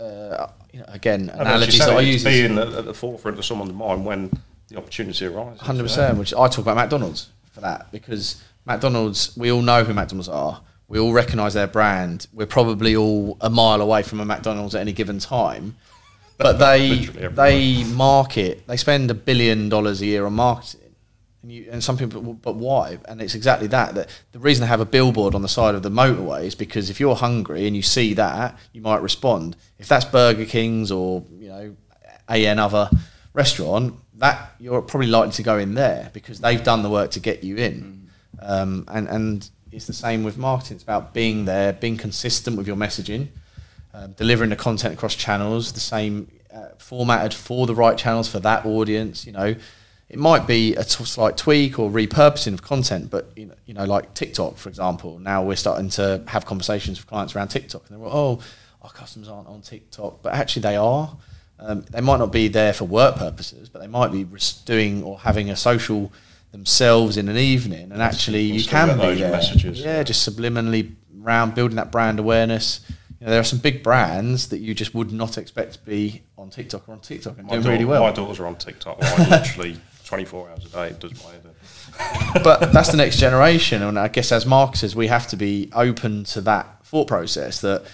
uh, 0.00 0.48
you 0.72 0.80
know 0.80 0.86
again 0.88 1.30
And 1.30 1.30
as 1.30 1.36
you 1.38 1.42
analogies 1.42 1.78
that 1.78 1.96
i 1.96 2.00
use 2.00 2.24
being 2.24 2.58
at, 2.58 2.68
at 2.68 2.84
the 2.84 2.94
forefront 2.94 3.38
of 3.38 3.44
someone's 3.44 3.72
mind 3.72 4.04
when 4.04 4.30
the 4.68 4.76
opportunity 4.76 5.26
arises. 5.26 5.60
Hundred 5.60 5.82
yeah. 5.82 5.84
percent. 5.84 6.18
Which 6.18 6.34
I 6.34 6.48
talk 6.48 6.58
about 6.58 6.76
McDonald's 6.76 7.28
for 7.52 7.60
that 7.60 7.90
because 7.92 8.42
McDonald's, 8.64 9.36
we 9.36 9.50
all 9.50 9.62
know 9.62 9.84
who 9.84 9.94
McDonald's 9.94 10.28
are, 10.28 10.60
We 10.88 10.98
all 10.98 11.12
recognise 11.12 11.54
their 11.54 11.66
brand. 11.66 12.26
We're 12.32 12.46
probably 12.46 12.96
all 12.96 13.36
a 13.40 13.50
mile 13.50 13.80
away 13.80 14.02
from 14.02 14.20
a 14.20 14.24
McDonald's 14.24 14.74
at 14.74 14.80
any 14.80 14.92
given 14.92 15.18
time. 15.18 15.76
But 16.38 16.58
they 16.58 17.06
they 17.06 17.84
market. 17.84 18.66
They 18.66 18.76
spend 18.76 19.10
a 19.10 19.14
billion 19.14 19.68
dollars 19.68 20.00
a 20.00 20.06
year 20.06 20.26
on 20.26 20.34
marketing. 20.34 20.80
And, 21.42 21.52
you, 21.52 21.68
and 21.70 21.82
some 21.82 21.96
people, 21.96 22.34
but 22.34 22.56
why? 22.56 22.98
And 23.06 23.22
it's 23.22 23.34
exactly 23.34 23.68
that. 23.68 23.94
That 23.94 24.08
the 24.32 24.38
reason 24.38 24.62
they 24.62 24.66
have 24.66 24.80
a 24.80 24.86
billboard 24.86 25.34
on 25.34 25.42
the 25.42 25.48
side 25.48 25.74
of 25.74 25.82
the 25.82 25.90
motorway 25.90 26.44
is 26.44 26.54
because 26.54 26.90
if 26.90 26.98
you're 26.98 27.14
hungry 27.14 27.66
and 27.66 27.76
you 27.76 27.82
see 27.82 28.14
that, 28.14 28.58
you 28.72 28.82
might 28.82 29.00
respond. 29.00 29.56
If 29.78 29.86
that's 29.88 30.04
Burger 30.04 30.44
King's 30.44 30.90
or 30.90 31.24
you 31.38 31.48
know, 31.48 31.76
an 32.28 32.58
other 32.58 32.90
restaurant, 33.32 33.94
that 34.16 34.54
you're 34.58 34.82
probably 34.82 35.06
likely 35.06 35.32
to 35.32 35.42
go 35.42 35.58
in 35.58 35.74
there 35.74 36.10
because 36.12 36.40
they've 36.40 36.62
done 36.62 36.82
the 36.82 36.90
work 36.90 37.12
to 37.12 37.20
get 37.20 37.44
you 37.44 37.56
in. 37.56 38.08
Um, 38.40 38.84
and 38.88 39.08
and 39.08 39.50
it's 39.70 39.86
the 39.86 39.92
same 39.92 40.24
with 40.24 40.36
marketing. 40.36 40.76
It's 40.76 40.84
about 40.84 41.14
being 41.14 41.44
there, 41.44 41.72
being 41.72 41.96
consistent 41.96 42.56
with 42.56 42.66
your 42.66 42.76
messaging, 42.76 43.28
um, 43.96 44.12
delivering 44.12 44.50
the 44.50 44.56
content 44.56 44.94
across 44.94 45.14
channels, 45.14 45.72
the 45.72 45.80
same 45.80 46.30
uh, 46.52 46.68
formatted 46.78 47.32
for 47.32 47.66
the 47.66 47.74
right 47.74 47.96
channels 47.96 48.28
for 48.28 48.38
that 48.40 48.66
audience. 48.66 49.26
You 49.26 49.32
know, 49.32 49.54
it 50.10 50.18
might 50.18 50.46
be 50.46 50.74
a 50.74 50.84
t- 50.84 51.04
slight 51.04 51.36
tweak 51.38 51.78
or 51.78 51.90
repurposing 51.90 52.52
of 52.52 52.62
content, 52.62 53.10
but 53.10 53.30
you 53.36 53.46
know, 53.46 53.54
you 53.64 53.74
know, 53.74 53.84
like 53.84 54.12
TikTok, 54.12 54.58
for 54.58 54.68
example. 54.68 55.18
Now 55.18 55.42
we're 55.42 55.56
starting 55.56 55.88
to 55.90 56.22
have 56.26 56.44
conversations 56.44 56.98
with 56.98 57.06
clients 57.06 57.34
around 57.34 57.48
TikTok, 57.48 57.88
and 57.88 57.96
they're 57.96 58.04
like, 58.04 58.14
"Oh, 58.14 58.40
our 58.82 58.90
customers 58.90 59.28
aren't 59.28 59.48
on 59.48 59.62
TikTok," 59.62 60.22
but 60.22 60.34
actually 60.34 60.62
they 60.62 60.76
are. 60.76 61.16
Um, 61.58 61.86
they 61.90 62.02
might 62.02 62.18
not 62.18 62.32
be 62.32 62.48
there 62.48 62.74
for 62.74 62.84
work 62.84 63.16
purposes, 63.16 63.70
but 63.70 63.80
they 63.80 63.86
might 63.86 64.12
be 64.12 64.26
doing 64.66 65.02
or 65.02 65.18
having 65.18 65.48
a 65.48 65.56
social 65.56 66.12
themselves 66.52 67.16
in 67.16 67.30
an 67.30 67.38
evening, 67.38 67.92
and 67.92 68.02
actually 68.02 68.42
you 68.42 68.62
can 68.62 68.98
be 68.98 69.14
there. 69.20 69.32
messages. 69.32 69.80
Yeah, 69.80 70.02
just 70.02 70.28
subliminally 70.28 70.94
around 71.22 71.54
building 71.54 71.76
that 71.76 71.90
brand 71.90 72.18
awareness. 72.18 72.80
You 73.20 73.26
know, 73.26 73.30
there 73.30 73.40
are 73.40 73.44
some 73.44 73.58
big 73.60 73.82
brands 73.82 74.48
that 74.48 74.58
you 74.58 74.74
just 74.74 74.94
would 74.94 75.12
not 75.12 75.38
expect 75.38 75.72
to 75.74 75.78
be 75.80 76.22
on 76.36 76.50
TikTok 76.50 76.88
or 76.88 76.92
on 76.92 77.00
TikTok 77.00 77.38
and 77.38 77.46
My, 77.46 77.52
doing 77.52 77.62
daughter, 77.62 77.72
really 77.72 77.84
well. 77.84 78.02
my 78.02 78.12
daughters 78.12 78.38
are 78.40 78.46
on 78.46 78.56
TikTok. 78.56 79.00
Like 79.00 79.30
literally 79.30 79.76
24 80.04 80.50
hours 80.50 80.64
a 80.66 80.68
day. 80.68 80.86
It 80.88 81.00
does 81.00 81.24
my 81.24 81.30
head 81.32 81.42
but 82.44 82.72
that's 82.72 82.90
the 82.90 82.96
next 82.96 83.18
generation, 83.18 83.82
and 83.82 83.98
I 83.98 84.08
guess 84.08 84.30
as 84.32 84.44
marketers, 84.46 84.94
we 84.94 85.06
have 85.06 85.26
to 85.28 85.36
be 85.36 85.70
open 85.72 86.24
to 86.24 86.40
that 86.42 86.84
thought 86.84 87.08
process 87.08 87.60
that 87.62 87.84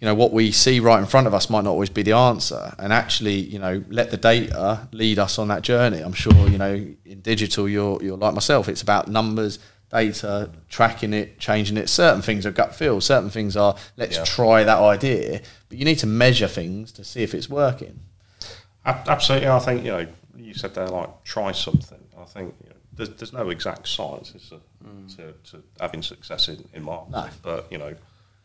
you 0.00 0.04
know 0.04 0.14
what 0.14 0.30
we 0.32 0.52
see 0.52 0.78
right 0.78 0.98
in 0.98 1.06
front 1.06 1.26
of 1.26 1.32
us 1.32 1.48
might 1.48 1.64
not 1.64 1.70
always 1.70 1.88
be 1.88 2.02
the 2.02 2.12
answer, 2.12 2.74
and 2.78 2.92
actually, 2.92 3.36
you 3.36 3.58
know, 3.58 3.82
let 3.88 4.10
the 4.10 4.18
data 4.18 4.86
lead 4.92 5.18
us 5.18 5.38
on 5.38 5.48
that 5.48 5.62
journey. 5.62 6.00
I'm 6.00 6.12
sure 6.12 6.34
you 6.48 6.58
know 6.58 6.86
in 7.06 7.20
digital, 7.22 7.66
you're 7.68 8.02
you're 8.02 8.18
like 8.18 8.34
myself. 8.34 8.68
It's 8.68 8.82
about 8.82 9.08
numbers, 9.08 9.58
data, 9.90 10.50
tracking 10.68 11.12
it, 11.12 11.38
changing 11.38 11.76
it. 11.76 11.88
Certain 11.88 12.22
things 12.22 12.44
are 12.44 12.50
gut 12.50 12.74
feel. 12.74 13.00
Certain 13.00 13.30
things 13.30 13.56
are 13.56 13.76
let's 13.96 14.16
Yeah. 14.16 14.24
try 14.24 14.64
that 14.64 14.78
idea, 14.78 15.40
but 15.68 15.78
you 15.78 15.84
need 15.84 15.98
to 16.00 16.06
measure 16.06 16.48
things 16.48 16.92
to 16.92 17.04
see 17.04 17.22
if 17.22 17.34
it's 17.34 17.48
working. 17.48 18.00
Absolutely, 18.84 19.48
I 19.48 19.58
think 19.58 19.84
you 19.84 19.90
know. 19.92 20.06
You 20.36 20.54
said 20.54 20.74
there 20.74 20.86
like 20.88 21.24
try 21.24 21.50
something. 21.52 21.98
I 22.16 22.24
think 22.24 22.54
you 22.62 22.70
know, 22.70 22.76
there's, 22.92 23.08
there's 23.10 23.32
no 23.32 23.48
exact 23.50 23.88
science 23.88 24.32
to, 24.48 24.60
mm. 24.84 25.16
to, 25.16 25.32
to 25.50 25.62
having 25.80 26.02
success 26.02 26.48
in, 26.48 26.68
in 26.72 26.82
marketing. 26.84 27.12
No. 27.12 27.28
But 27.42 27.66
you 27.72 27.78
know, 27.78 27.94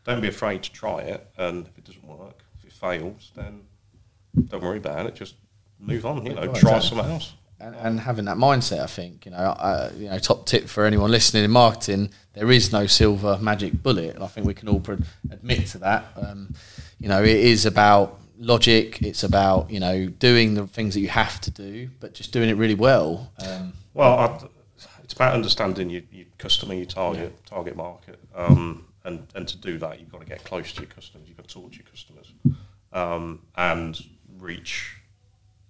don't 0.04 0.20
be 0.20 0.28
afraid 0.28 0.62
to 0.64 0.72
try 0.72 1.00
it. 1.00 1.28
And 1.36 1.66
if 1.68 1.78
it 1.78 1.84
doesn't 1.84 2.06
work, 2.06 2.42
if 2.58 2.64
it 2.64 2.72
fails, 2.72 3.30
then 3.36 3.62
don't 4.48 4.62
worry 4.62 4.78
about 4.78 5.06
it. 5.06 5.14
Just 5.14 5.34
move 5.78 6.04
on. 6.06 6.24
You 6.26 6.34
know, 6.34 6.46
Right, 6.46 6.56
try 6.56 6.76
exactly. 6.76 6.88
something 6.98 7.12
else. 7.12 7.34
And, 7.62 7.76
and 7.76 8.00
having 8.00 8.24
that 8.24 8.36
mindset, 8.36 8.80
I 8.80 8.86
think 8.86 9.24
you 9.24 9.30
know, 9.30 9.38
uh, 9.38 9.90
you 9.96 10.10
know, 10.10 10.18
top 10.18 10.46
tip 10.46 10.68
for 10.68 10.84
anyone 10.84 11.10
listening 11.10 11.44
in 11.44 11.50
marketing: 11.50 12.10
there 12.34 12.50
is 12.50 12.72
no 12.72 12.86
silver 12.86 13.38
magic 13.40 13.82
bullet. 13.82 14.14
And 14.14 14.24
I 14.24 14.26
think 14.26 14.46
we 14.46 14.54
can 14.54 14.68
all 14.68 14.80
pro- 14.80 14.98
admit 15.30 15.66
to 15.68 15.78
that. 15.78 16.06
Um, 16.16 16.54
you 16.98 17.08
know, 17.08 17.22
it 17.22 17.36
is 17.36 17.64
about 17.64 18.18
logic. 18.38 19.00
It's 19.02 19.22
about 19.22 19.70
you 19.70 19.80
know 19.80 20.06
doing 20.06 20.54
the 20.54 20.66
things 20.66 20.94
that 20.94 21.00
you 21.00 21.08
have 21.08 21.40
to 21.42 21.50
do, 21.50 21.88
but 22.00 22.14
just 22.14 22.32
doing 22.32 22.48
it 22.48 22.56
really 22.56 22.74
well. 22.74 23.32
Um, 23.46 23.72
Well, 23.94 24.18
I, 24.18 24.46
it's 25.04 25.12
about 25.12 25.34
understanding 25.34 25.90
your, 25.90 26.02
your 26.10 26.26
customer, 26.38 26.74
your 26.74 26.86
target 26.86 27.46
target 27.46 27.76
market, 27.76 28.18
um, 28.34 28.86
and 29.04 29.26
and 29.34 29.46
to 29.46 29.56
do 29.56 29.78
that, 29.78 30.00
you've 30.00 30.10
got 30.10 30.20
to 30.20 30.26
get 30.26 30.42
close 30.44 30.72
to 30.72 30.80
your 30.82 30.90
customers. 30.90 31.28
You've 31.28 31.36
got 31.36 31.48
to 31.48 31.54
talk 31.54 31.70
to 31.70 31.76
your 31.76 31.86
customers, 31.86 32.32
um, 32.92 33.40
and 33.56 34.00
reach 34.38 34.96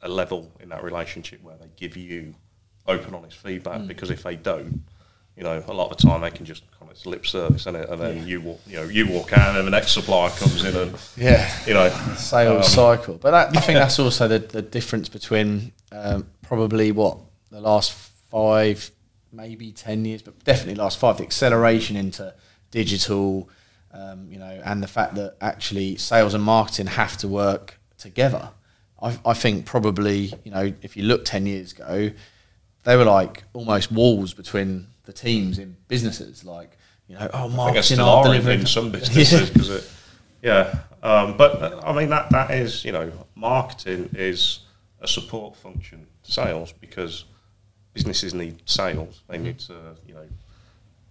a 0.03 0.09
level 0.09 0.51
in 0.61 0.69
that 0.71 0.83
relationship 0.83 1.43
where 1.43 1.57
they 1.57 1.69
give 1.77 1.97
you 1.97 2.35
open, 2.87 3.15
honest 3.15 3.37
feedback. 3.37 3.87
Because 3.87 4.11
if 4.11 4.23
they 4.23 4.37
don't, 4.37 4.83
you 5.37 5.43
know, 5.43 5.63
a 5.67 5.73
lot 5.73 5.91
of 5.91 5.97
the 5.97 6.07
time 6.07 6.21
they 6.21 6.31
can 6.31 6.45
just 6.45 6.63
kind 6.79 6.91
of 6.91 7.07
lip 7.07 7.27
service, 7.27 7.67
it? 7.67 7.89
And 7.89 8.01
then 8.01 8.27
you 8.27 8.41
walk, 8.41 8.61
you 8.67 8.77
know, 8.77 8.85
you 8.85 9.09
walk 9.09 9.33
out, 9.33 9.57
and 9.57 9.67
the 9.67 9.71
next 9.71 9.93
supplier 9.93 10.31
comes 10.31 10.65
in, 10.65 10.77
and 10.77 10.97
yeah, 11.17 11.51
you 11.67 11.75
know, 11.75 11.89
sales 12.17 12.67
um, 12.67 12.71
cycle. 12.71 13.15
But 13.17 13.31
that, 13.31 13.57
I 13.57 13.61
think 13.61 13.79
that's 13.79 13.99
also 13.99 14.29
the, 14.29 14.41
the 14.41 14.63
difference 14.63 15.09
between 15.09 15.73
um, 15.91 16.27
probably 16.43 16.93
what 16.93 17.19
the 17.51 17.61
last 17.61 17.93
five, 17.93 18.91
maybe 19.33 19.73
ten 19.73 20.05
years, 20.05 20.21
but 20.23 20.43
definitely 20.45 20.75
last 20.75 20.99
five. 20.99 21.17
The 21.17 21.25
acceleration 21.25 21.97
into 21.97 22.35
digital, 22.71 23.49
um, 23.93 24.27
you 24.31 24.39
know, 24.39 24.61
and 24.65 24.83
the 24.83 24.89
fact 24.89 25.15
that 25.15 25.37
actually 25.41 25.97
sales 25.97 26.35
and 26.35 26.45
marketing 26.45 26.89
have 26.89 27.17
to 27.19 27.29
work 27.29 27.79
together. 27.97 28.51
I, 29.03 29.19
I 29.27 29.35
think 29.35 29.67
probably 29.67 30.33
you 30.45 30.51
know 30.51 30.73
if 30.83 30.97
you 30.97 31.05
look 31.05 31.25
ten 31.25 31.47
years 31.47 31.73
ago, 31.73 32.11
they 32.85 32.97
were 32.97 33.05
like 33.05 33.45
almost 33.53 33.91
walls 33.91 34.33
between 34.35 34.87
the 35.05 35.13
teams 35.13 35.59
in 35.59 35.77
businesses. 35.89 36.45
Like 36.45 36.79
you 37.09 37.17
know, 37.17 37.29
oh, 37.33 37.39
I 37.39 37.43
think 37.43 37.57
marketing 37.57 37.83
still 37.83 38.09
are 38.09 38.35
in, 38.35 38.49
in 38.49 38.67
some 38.67 38.91
businesses 38.93 39.51
because 39.51 39.71
it, 39.71 39.91
yeah. 40.43 40.79
Um, 41.03 41.37
but 41.37 41.85
I 41.85 41.93
mean 41.93 42.09
that 42.11 42.31
that 42.31 42.51
is 42.53 42.85
you 42.85 42.93
know 42.93 43.13
marketing 43.35 44.11
is 44.15 44.61
a 45.01 45.09
support 45.09 45.57
function 45.57 46.07
to 46.23 46.33
sales 46.33 46.73
because 46.73 47.25
businesses 47.93 48.35
need 48.35 48.63
sales. 48.67 49.23
They 49.29 49.39
need 49.39 49.59
to 49.61 49.75
you 50.07 50.15
know 50.15 50.27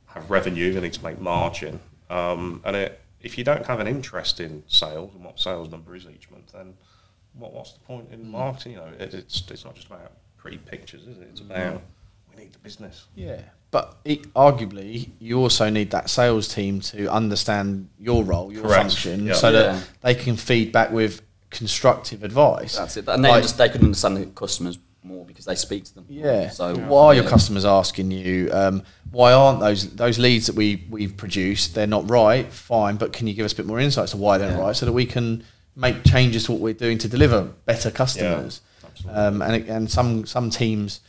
have 0.08 0.30
revenue. 0.30 0.74
They 0.74 0.82
need 0.82 0.94
to 0.94 1.04
make 1.04 1.20
margin. 1.20 1.80
Um, 2.10 2.62
and 2.66 2.76
it, 2.76 3.02
if 3.22 3.38
you 3.38 3.44
don't 3.44 3.66
have 3.66 3.80
an 3.80 3.88
interest 3.88 4.40
in 4.40 4.64
sales 4.68 5.14
and 5.14 5.24
what 5.24 5.40
sales 5.40 5.70
number 5.72 5.96
is 5.96 6.06
each 6.06 6.30
month, 6.32 6.52
then 6.54 6.74
what, 7.34 7.54
what's 7.54 7.74
the 7.74 7.80
point 7.80 8.10
in 8.12 8.30
marketing? 8.30 8.74
You 8.74 8.78
know, 8.80 8.90
it, 9.00 9.14
it's 9.14 9.44
it's 9.50 9.66
not 9.66 9.76
just 9.76 9.88
about 9.88 10.12
pretty 10.38 10.58
pictures, 10.58 11.08
is 11.08 11.18
it? 11.18 11.28
It's 11.32 11.42
about 11.42 11.82
we 12.30 12.44
need 12.44 12.54
the 12.54 12.60
business. 12.60 13.06
Yeah, 13.16 13.42
but 13.72 13.98
it, 14.06 14.34
arguably, 14.34 15.10
you 15.20 15.40
also 15.40 15.70
need 15.70 15.92
that 15.92 16.10
sales 16.10 16.48
team 16.48 16.82
to 16.82 17.08
understand 17.12 17.90
your 18.00 18.24
role, 18.24 18.52
your 18.52 18.64
Correct. 18.64 18.82
function, 18.82 19.26
Yeah. 19.28 19.34
so 19.34 19.50
Yeah. 19.50 19.62
that 19.74 19.88
they 20.02 20.16
can 20.16 20.36
feed 20.36 20.72
back 20.72 20.92
with 20.92 21.22
constructive 21.50 22.24
advice. 22.24 22.78
That's 22.78 22.98
it. 22.98 23.08
And 23.08 23.24
they, 23.24 23.30
Like- 23.30 23.44
just, 23.44 23.58
they 23.58 23.70
could 23.70 23.82
understand 23.84 24.18
the 24.18 24.26
customers 24.28 24.78
more 25.04 25.26
because 25.26 25.46
they 25.46 25.56
speak 25.56 25.84
to 25.86 25.96
them. 25.96 26.06
Yeah. 26.10 26.50
So 26.50 26.76
why 26.76 27.06
are 27.08 27.14
your 27.16 27.24
yeah. 27.24 27.30
customers 27.30 27.66
asking 27.66 28.12
you? 28.12 28.50
Um, 28.54 28.84
why 29.10 29.34
aren't 29.34 29.60
those 29.60 29.90
those 29.96 30.20
leads 30.20 30.46
that 30.48 30.56
we 30.56 30.86
we've 30.90 31.18
produced? 31.18 31.74
They're 31.76 31.88
not 31.88 32.10
right. 32.10 32.52
Fine, 32.54 32.98
but 32.98 33.12
can 33.12 33.26
you 33.28 33.34
give 33.34 33.44
us 33.46 33.52
a 33.54 33.56
bit 33.56 33.66
more 33.66 33.80
insight 33.80 34.10
to 34.10 34.18
why 34.18 34.38
they're 34.38 34.52
not 34.52 34.58
Yeah. 34.60 34.64
right, 34.66 34.76
so 34.76 34.86
that 34.86 34.94
we 34.94 35.06
can 35.06 35.44
make 35.76 36.04
changes 36.04 36.46
to 36.46 36.52
what 36.52 36.62
we're 36.62 36.74
doing 36.74 36.98
to 37.00 37.08
deliver 37.08 37.44
better 37.66 37.92
customers? 37.92 38.62
absolutely. 38.84 39.22
um, 39.22 39.42
and 39.42 39.70
and 39.70 39.92
some 39.92 40.26
some 40.26 40.50
teams, 40.50 41.02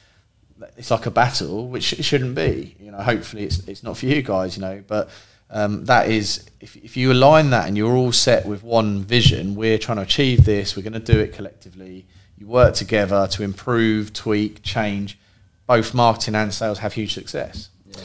it's 0.76 0.90
like 0.90 1.06
a 1.06 1.10
battle, 1.10 1.68
which 1.68 1.92
it 1.92 2.04
shouldn't 2.04 2.34
be. 2.34 2.76
You 2.80 2.90
know, 2.92 2.98
hopefully 2.98 3.44
it's 3.44 3.60
it's 3.68 3.82
not 3.82 3.96
for 3.96 4.06
you 4.06 4.22
guys. 4.22 4.56
You 4.56 4.62
know, 4.62 4.82
but. 4.86 5.10
Um, 5.54 5.84
that 5.84 6.08
is, 6.08 6.46
if, 6.60 6.76
if 6.76 6.96
you 6.96 7.12
align 7.12 7.50
that 7.50 7.68
and 7.68 7.76
you're 7.76 7.94
all 7.94 8.10
set 8.10 8.46
with 8.46 8.62
one 8.62 9.02
vision, 9.02 9.54
we're 9.54 9.76
trying 9.76 9.98
to 9.98 10.02
achieve 10.02 10.46
this, 10.46 10.74
we're 10.74 10.82
going 10.82 10.94
to 10.94 10.98
do 10.98 11.20
it 11.20 11.34
collectively. 11.34 12.06
You 12.38 12.46
work 12.46 12.74
together 12.74 13.26
to 13.32 13.42
improve, 13.42 14.14
tweak, 14.14 14.62
change. 14.62 15.18
Both 15.66 15.92
marketing 15.92 16.36
and 16.36 16.54
sales 16.54 16.78
have 16.78 16.94
huge 16.94 17.12
success. 17.12 17.68
Yeah. 17.86 17.98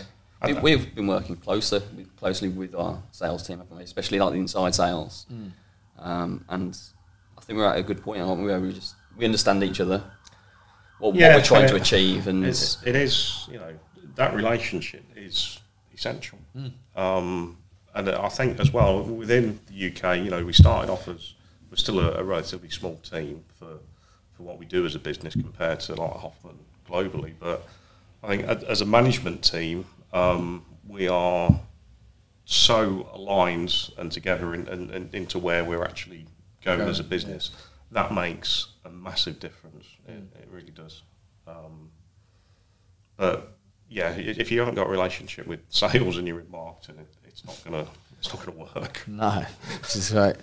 We, 0.45 0.53
we've 0.75 0.93
been 0.93 1.07
working 1.07 1.37
closer, 1.37 1.81
closely 2.17 2.49
with 2.49 2.75
our 2.75 3.01
sales 3.13 3.47
team, 3.47 3.59
haven't 3.59 3.77
we? 3.77 3.83
especially 3.83 4.19
like 4.19 4.33
the 4.33 4.39
inside 4.39 4.75
sales. 4.75 5.25
Mm. 5.31 5.51
Um, 5.99 6.45
and 6.49 6.77
I 7.37 7.41
think 7.41 7.57
we're 7.57 7.65
at 7.67 7.77
a 7.77 7.83
good 7.83 8.01
point, 8.01 8.21
aren't 8.21 8.41
we? 8.41 8.47
Where 8.47 8.59
we 8.59 8.73
just 8.73 8.95
we 9.17 9.25
understand 9.25 9.63
each 9.63 9.79
other, 9.79 10.03
what, 10.99 11.15
Yeah, 11.15 11.29
what 11.29 11.37
we're 11.37 11.43
trying 11.43 11.61
and 11.63 11.69
to 11.71 11.75
achieve, 11.75 12.27
and 12.27 12.45
It's, 12.45 12.77
it 12.85 12.95
is, 12.95 13.47
you 13.51 13.57
know, 13.57 13.73
that 14.15 14.33
relationship 14.33 15.03
is 15.15 15.59
essential. 15.93 16.39
Um, 16.95 17.57
and 17.93 18.09
I 18.09 18.29
think 18.29 18.59
as 18.59 18.71
well 18.71 19.03
within 19.03 19.59
the 19.67 19.87
UK, 19.87 20.17
you 20.17 20.29
know, 20.29 20.45
we 20.45 20.53
started 20.53 20.91
off 20.91 21.07
as 21.07 21.33
we're 21.69 21.77
still 21.77 21.99
a, 21.99 22.19
a 22.19 22.23
relatively 22.23 22.69
small 22.69 22.95
team 22.97 23.43
for 23.59 23.79
for 24.37 24.43
what 24.43 24.59
we 24.59 24.65
do 24.65 24.85
as 24.85 24.93
a 24.93 24.99
business 24.99 25.33
compared 25.33 25.79
to 25.79 25.95
like 25.95 26.11
Hoffmann 26.13 26.59
globally. 26.87 27.33
But 27.39 27.67
I 28.23 28.27
think 28.27 28.43
as 28.45 28.81
a 28.81 28.85
management 28.85 29.43
team, 29.43 29.85
um, 30.13 30.63
we 30.87 31.07
are 31.07 31.59
so 32.49 33.09
aligns 33.13 33.91
and 33.97 34.09
together 34.09 34.53
in, 34.53 34.69
in, 34.69 34.89
in, 34.89 35.09
into 35.11 35.37
where 35.37 35.65
we're 35.65 35.83
actually 35.83 36.25
going 36.63 36.79
as 36.79 36.97
a 36.97 37.03
business. 37.03 37.51
That 37.91 38.13
makes 38.13 38.67
a 38.85 38.89
massive 38.89 39.37
difference. 39.41 39.85
It, 40.07 40.23
it 40.39 40.47
really 40.49 40.71
does. 40.71 41.03
Um, 41.45 41.89
but 43.17 43.57
yeah, 43.89 44.11
if 44.11 44.49
you 44.49 44.59
haven't 44.59 44.75
got 44.75 44.87
a 44.87 44.89
relationship 44.89 45.45
with 45.45 45.59
sales 45.67 46.15
and 46.15 46.25
you're 46.25 46.39
in 46.39 46.49
marketing, 46.49 46.99
it, 46.99 47.13
it's 47.25 47.45
not 47.45 47.59
gonna 47.65 47.85
it's 48.17 48.33
not 48.33 48.45
gonna 48.45 48.57
work. 48.57 49.03
No, 49.07 49.45
which 49.81 49.95
is 49.97 50.11
great. 50.11 50.37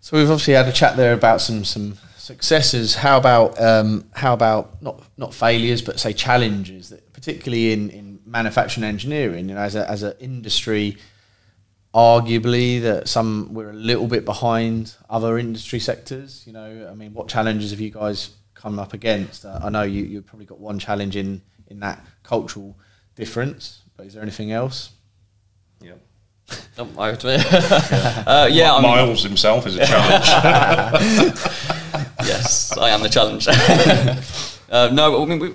So 0.00 0.16
we've 0.16 0.30
obviously 0.30 0.54
had 0.54 0.68
a 0.68 0.72
chat 0.72 0.96
there 0.96 1.12
about 1.12 1.40
some 1.40 1.64
some 1.64 1.98
successes. 2.16 2.94
How 2.94 3.18
about 3.18 3.60
um, 3.60 4.04
how 4.14 4.32
about 4.32 4.80
not 4.80 5.02
not 5.16 5.34
failures, 5.34 5.82
but 5.82 5.98
say 5.98 6.12
challenges 6.12 6.90
that 6.90 7.12
particularly 7.12 7.72
in, 7.72 7.90
in 7.90 8.20
manufacturing 8.24 8.84
and 8.84 8.92
engineering, 8.92 9.48
you 9.48 9.56
know, 9.56 9.60
as 9.60 9.74
a 9.74 9.90
as 9.90 10.04
an 10.04 10.14
industry, 10.20 10.96
arguably 11.96 12.82
that 12.82 13.08
some 13.08 13.54
we're 13.54 13.70
a 13.70 13.72
little 13.72 14.06
bit 14.06 14.26
behind 14.26 14.94
other 15.08 15.38
industry 15.38 15.80
sectors. 15.80 16.44
You 16.46 16.52
know, 16.52 16.88
I 16.90 16.94
mean, 16.94 17.14
what 17.14 17.26
challenges 17.26 17.70
have 17.70 17.80
you 17.80 17.90
guys 17.90 18.30
come 18.54 18.78
up 18.78 18.92
against? 18.92 19.46
Uh, 19.46 19.58
I 19.64 19.70
know 19.70 19.82
you 19.82 20.04
you've 20.04 20.26
probably 20.26 20.44
got 20.44 20.60
one 20.60 20.78
challenge 20.78 21.16
in 21.16 21.40
in 21.68 21.80
that 21.80 22.04
cultural 22.22 22.76
difference, 23.14 23.82
but 23.96 24.06
is 24.06 24.12
there 24.12 24.22
anything 24.22 24.52
else? 24.52 24.90
Yeah. 25.80 25.94
Oh, 26.78 26.88
I 26.98 27.10
would- 27.10 27.24
uh, 27.24 28.48
yeah, 28.52 28.74
I 28.74 28.80
mean, 28.80 28.90
Myles 28.90 29.22
himself 29.22 29.66
is 29.66 29.76
a 29.76 29.86
challenge. 29.86 30.26
yes, 32.24 32.76
I 32.76 32.90
am 32.90 33.02
the 33.02 33.08
challenge. 33.08 33.48
uh, 34.70 34.90
no, 34.92 35.22
I 35.22 35.24
mean, 35.24 35.38
we, 35.38 35.54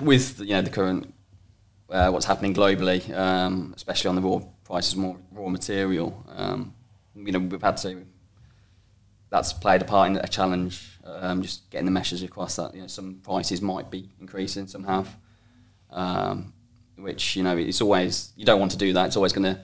with 0.00 0.40
you 0.40 0.48
know 0.48 0.62
the 0.62 0.70
current 0.70 1.14
uh, 1.90 2.10
what's 2.10 2.26
happening 2.26 2.52
globally, 2.52 3.00
um, 3.16 3.72
especially 3.76 4.08
on 4.08 4.16
the 4.16 4.22
raw 4.22 4.40
prices, 4.64 4.96
more 4.96 5.16
raw 5.38 5.48
material. 5.48 6.24
Um, 6.28 6.74
you 7.14 7.32
know, 7.32 7.38
we've 7.38 7.62
had 7.62 7.76
to. 7.78 8.04
That's 9.30 9.52
played 9.52 9.82
a 9.82 9.84
part 9.84 10.10
in 10.10 10.16
a 10.16 10.26
challenge. 10.28 10.98
Um, 11.04 11.42
just 11.42 11.70
getting 11.70 11.84
the 11.86 11.90
message 11.92 12.22
across 12.22 12.56
that 12.56 12.74
you 12.74 12.82
know 12.82 12.86
some 12.86 13.20
prices 13.22 13.62
might 13.62 13.90
be 13.90 14.08
increasing, 14.20 14.66
some 14.66 14.84
have. 14.84 15.08
Um, 15.90 16.52
which 16.96 17.36
you 17.36 17.42
know 17.42 17.56
it's 17.56 17.80
always 17.80 18.32
you 18.36 18.44
don't 18.44 18.58
want 18.60 18.72
to 18.72 18.78
do 18.78 18.92
that. 18.94 19.06
It's 19.06 19.16
always 19.16 19.32
going 19.32 19.54
to 19.54 19.60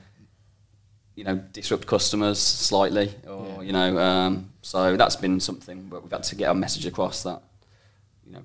you 1.16 1.24
know 1.24 1.36
disrupt 1.52 1.86
customers 1.86 2.38
slightly 2.40 3.12
or 3.28 3.46
Yeah. 3.46 3.60
you 3.62 3.72
know 3.72 3.98
um, 3.98 4.50
so 4.62 4.96
that's 4.96 5.16
been 5.16 5.38
something 5.38 5.86
but 5.88 6.02
we've 6.02 6.10
had 6.10 6.24
to 6.24 6.34
get 6.34 6.48
our 6.48 6.54
message 6.56 6.86
across 6.86 7.22
that 7.22 7.40
you 8.26 8.32
know 8.32 8.42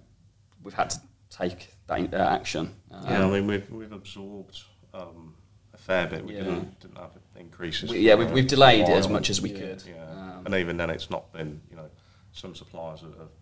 we've 0.64 0.76
had 0.76 0.92
to 0.92 1.00
take 1.32 1.70
that 1.88 2.14
uh, 2.14 2.18
action 2.18 2.76
um, 2.92 3.06
yeah, 3.10 3.26
I 3.26 3.30
mean 3.32 3.48
we've 3.48 3.68
we've 3.72 3.92
absorbed 3.92 4.62
um, 4.94 5.34
a 5.36 5.39
fair 5.90 6.06
bit. 6.08 6.24
We 6.26 6.34
Yeah. 6.36 6.44
didn't 6.44 6.80
didn't 6.82 6.98
have 6.98 7.12
increases. 7.36 7.90
we, 7.90 8.00
yeah 8.00 8.16
we've, 8.16 8.32
we've 8.32 8.48
delayed 8.48 8.88
it 8.88 8.98
as 9.04 9.08
much 9.10 9.30
as 9.32 9.42
we 9.42 9.50
Yeah. 9.52 9.60
could 9.60 9.84
Yeah, 9.88 10.12
um, 10.38 10.46
and 10.46 10.54
even 10.56 10.78
then, 10.78 10.90
it's 10.92 11.10
not 11.10 11.32
been. 11.34 11.62
You 11.70 11.78
know, 11.78 11.90
some 12.32 12.54
suppliers 12.56 13.02
have, 13.02 13.18
have 13.18 13.34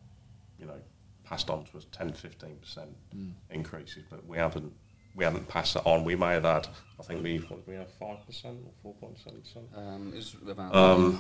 you 0.60 0.66
know, 0.66 0.80
passed 1.26 1.50
on 1.50 1.66
to 1.66 1.78
us 1.78 1.86
10 1.92 2.14
15 2.14 2.56
percent 2.64 2.90
Mm. 3.16 3.34
increases, 3.50 4.04
but 4.10 4.26
we 4.26 4.38
haven't. 4.38 4.72
We 5.16 5.24
haven't 5.26 5.48
passed 5.48 5.74
that 5.74 5.84
on. 5.86 6.04
We 6.06 6.16
may 6.16 6.34
have 6.40 6.44
had. 6.44 6.68
I 7.00 7.04
think 7.04 7.24
we 7.24 7.38
what, 7.40 7.66
did 7.66 7.68
we 7.68 7.76
have 7.76 7.92
five 8.00 8.26
percent 8.26 8.58
or 8.66 8.72
four 8.84 8.94
point 9.02 9.18
seven 9.24 9.42
percent. 9.42 9.66
um, 9.76 10.14
it 10.16 10.50
about, 10.50 10.76
Um, 10.76 11.20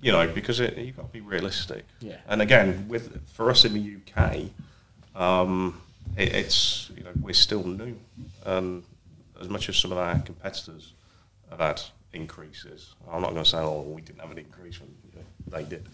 you 0.00 0.12
know, 0.12 0.26
because 0.32 0.60
it, 0.60 0.78
you've 0.78 0.96
got 0.96 1.06
to 1.08 1.12
be 1.12 1.20
realistic. 1.20 1.84
Yeah. 2.00 2.18
And 2.28 2.40
again, 2.40 2.86
with 2.88 3.28
for 3.36 3.50
us 3.50 3.64
in 3.66 3.72
the 3.74 3.84
UK, 3.98 4.50
um, 5.20 5.80
it, 6.16 6.32
it's 6.40 6.90
you 6.96 7.02
know 7.04 7.12
we're 7.20 7.34
still 7.48 7.64
new, 7.66 7.98
and 8.46 8.84
as 9.40 9.48
much 9.48 9.68
as 9.68 9.76
some 9.76 9.92
of 9.92 9.98
our 9.98 10.18
competitors 10.20 10.92
have 11.50 11.60
had 11.60 11.80
increases, 12.12 12.94
I'm 13.10 13.22
not 13.22 13.32
going 13.32 13.44
to 13.44 13.48
say 13.48 13.58
oh 13.58 13.82
we 13.82 14.00
didn't 14.02 14.20
have 14.20 14.30
an 14.30 14.38
increase 14.38 14.80
when 14.80 14.90
you 15.12 15.18
know, 15.20 15.26
they 15.56 15.64
did, 15.64 15.88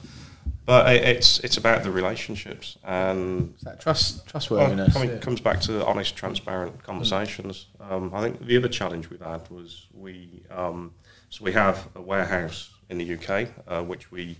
but 0.66 0.92
it, 0.94 1.02
it's 1.04 1.40
it's 1.40 1.56
about 1.56 1.82
the 1.82 1.90
relationships 1.90 2.78
and 2.84 3.54
that 3.62 3.80
trust 3.80 4.16
well, 4.18 4.24
trustworthiness? 4.26 4.96
I 4.96 5.00
mean, 5.00 5.08
Yeah. 5.10 5.16
it 5.16 5.22
comes 5.22 5.40
back 5.40 5.60
to 5.62 5.84
honest, 5.84 6.16
transparent 6.16 6.82
conversations. 6.82 7.66
Um, 7.80 8.12
I 8.14 8.22
think 8.22 8.44
the 8.46 8.56
other 8.56 8.68
challenge 8.68 9.10
we've 9.10 9.20
had 9.20 9.48
was 9.50 9.86
we 9.92 10.42
um, 10.50 10.94
so 11.30 11.44
we 11.44 11.52
have 11.52 11.88
a 11.94 12.00
warehouse 12.00 12.70
in 12.90 12.98
the 12.98 13.14
UK 13.14 13.48
uh, 13.66 13.82
which 13.82 14.10
we 14.12 14.38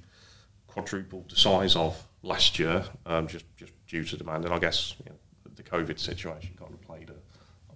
quadrupled 0.69 1.31
the 1.31 1.37
size 1.37 1.77
of 1.77 2.07
last 2.23 2.59
year 2.59 2.85
um, 3.07 3.27
just 3.27 3.45
just 3.57 3.73
due 3.87 4.05
to 4.05 4.17
demand, 4.17 4.45
and 4.45 4.55
I 4.55 4.59
guess 4.59 4.95
you 5.05 5.11
know, 5.11 5.17
the 5.57 5.63
COVID 5.63 5.99
situation 5.99 6.55
kind 6.59 6.73
of 6.73 6.81
played 6.83 7.11
a 7.11 7.15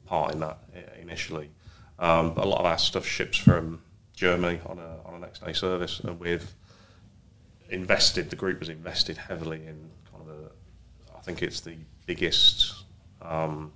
part 0.08 0.32
in 0.32 0.40
that 0.40 0.58
initially. 1.00 1.50
Um, 1.98 2.34
but 2.34 2.44
a 2.44 2.48
lot 2.48 2.60
of 2.60 2.66
our 2.66 2.78
stuff 2.78 3.06
ships 3.06 3.36
from 3.36 3.82
Germany 4.14 4.60
on 4.66 4.78
a 4.78 4.98
on 5.04 5.14
a 5.14 5.18
next 5.18 5.44
day 5.44 5.52
service, 5.52 6.00
and 6.00 6.18
we've 6.20 6.50
invested. 7.70 8.30
The 8.30 8.36
group 8.36 8.60
has 8.60 8.68
invested 8.68 9.16
heavily 9.16 9.66
in 9.66 9.90
kind 10.10 10.22
of 10.22 10.28
a. 10.28 10.50
I 11.16 11.20
think 11.20 11.42
it's 11.42 11.60
the 11.60 11.76
biggest 12.06 12.84
um, 13.20 13.72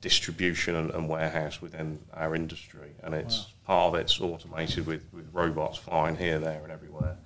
distribution 0.00 0.76
and, 0.76 0.90
and 0.90 1.08
warehouse 1.08 1.60
within 1.60 1.98
our 2.14 2.34
industry, 2.34 2.92
and 3.02 3.14
it's 3.14 3.46
part 3.64 3.94
of 3.94 4.00
it's 4.00 4.20
automated 4.20 4.86
with, 4.86 5.04
with 5.12 5.28
robots 5.32 5.78
flying 5.78 6.16
here, 6.16 6.38
there, 6.38 6.62
and 6.62 6.72
everywhere. 6.72 7.16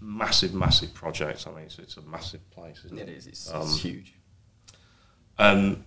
Massive, 0.00 0.52
massive 0.52 0.92
project. 0.94 1.46
I 1.46 1.50
mean, 1.52 1.64
it's, 1.64 1.78
it's 1.78 1.96
a 1.96 2.02
massive 2.02 2.48
place, 2.50 2.82
isn't 2.84 2.98
it? 2.98 3.08
it 3.08 3.16
is 3.16 3.26
it's, 3.26 3.52
Um, 3.52 3.62
it's 3.62 3.78
huge 3.78 4.14
And 5.38 5.84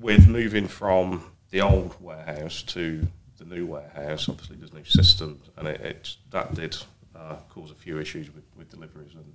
with 0.00 0.26
moving 0.28 0.68
from 0.68 1.24
the 1.50 1.60
old 1.60 1.94
warehouse 2.00 2.62
to 2.62 3.06
the 3.38 3.44
new 3.44 3.66
warehouse, 3.66 4.28
obviously 4.28 4.56
there's 4.56 4.72
new 4.72 4.84
systems, 4.84 5.48
and 5.56 5.68
it, 5.68 5.80
it 5.80 6.16
that 6.30 6.54
did 6.54 6.76
uh, 7.14 7.36
cause 7.50 7.70
a 7.70 7.74
few 7.74 7.98
issues 7.98 8.32
with, 8.34 8.44
with 8.56 8.70
deliveries 8.70 9.14
and, 9.14 9.34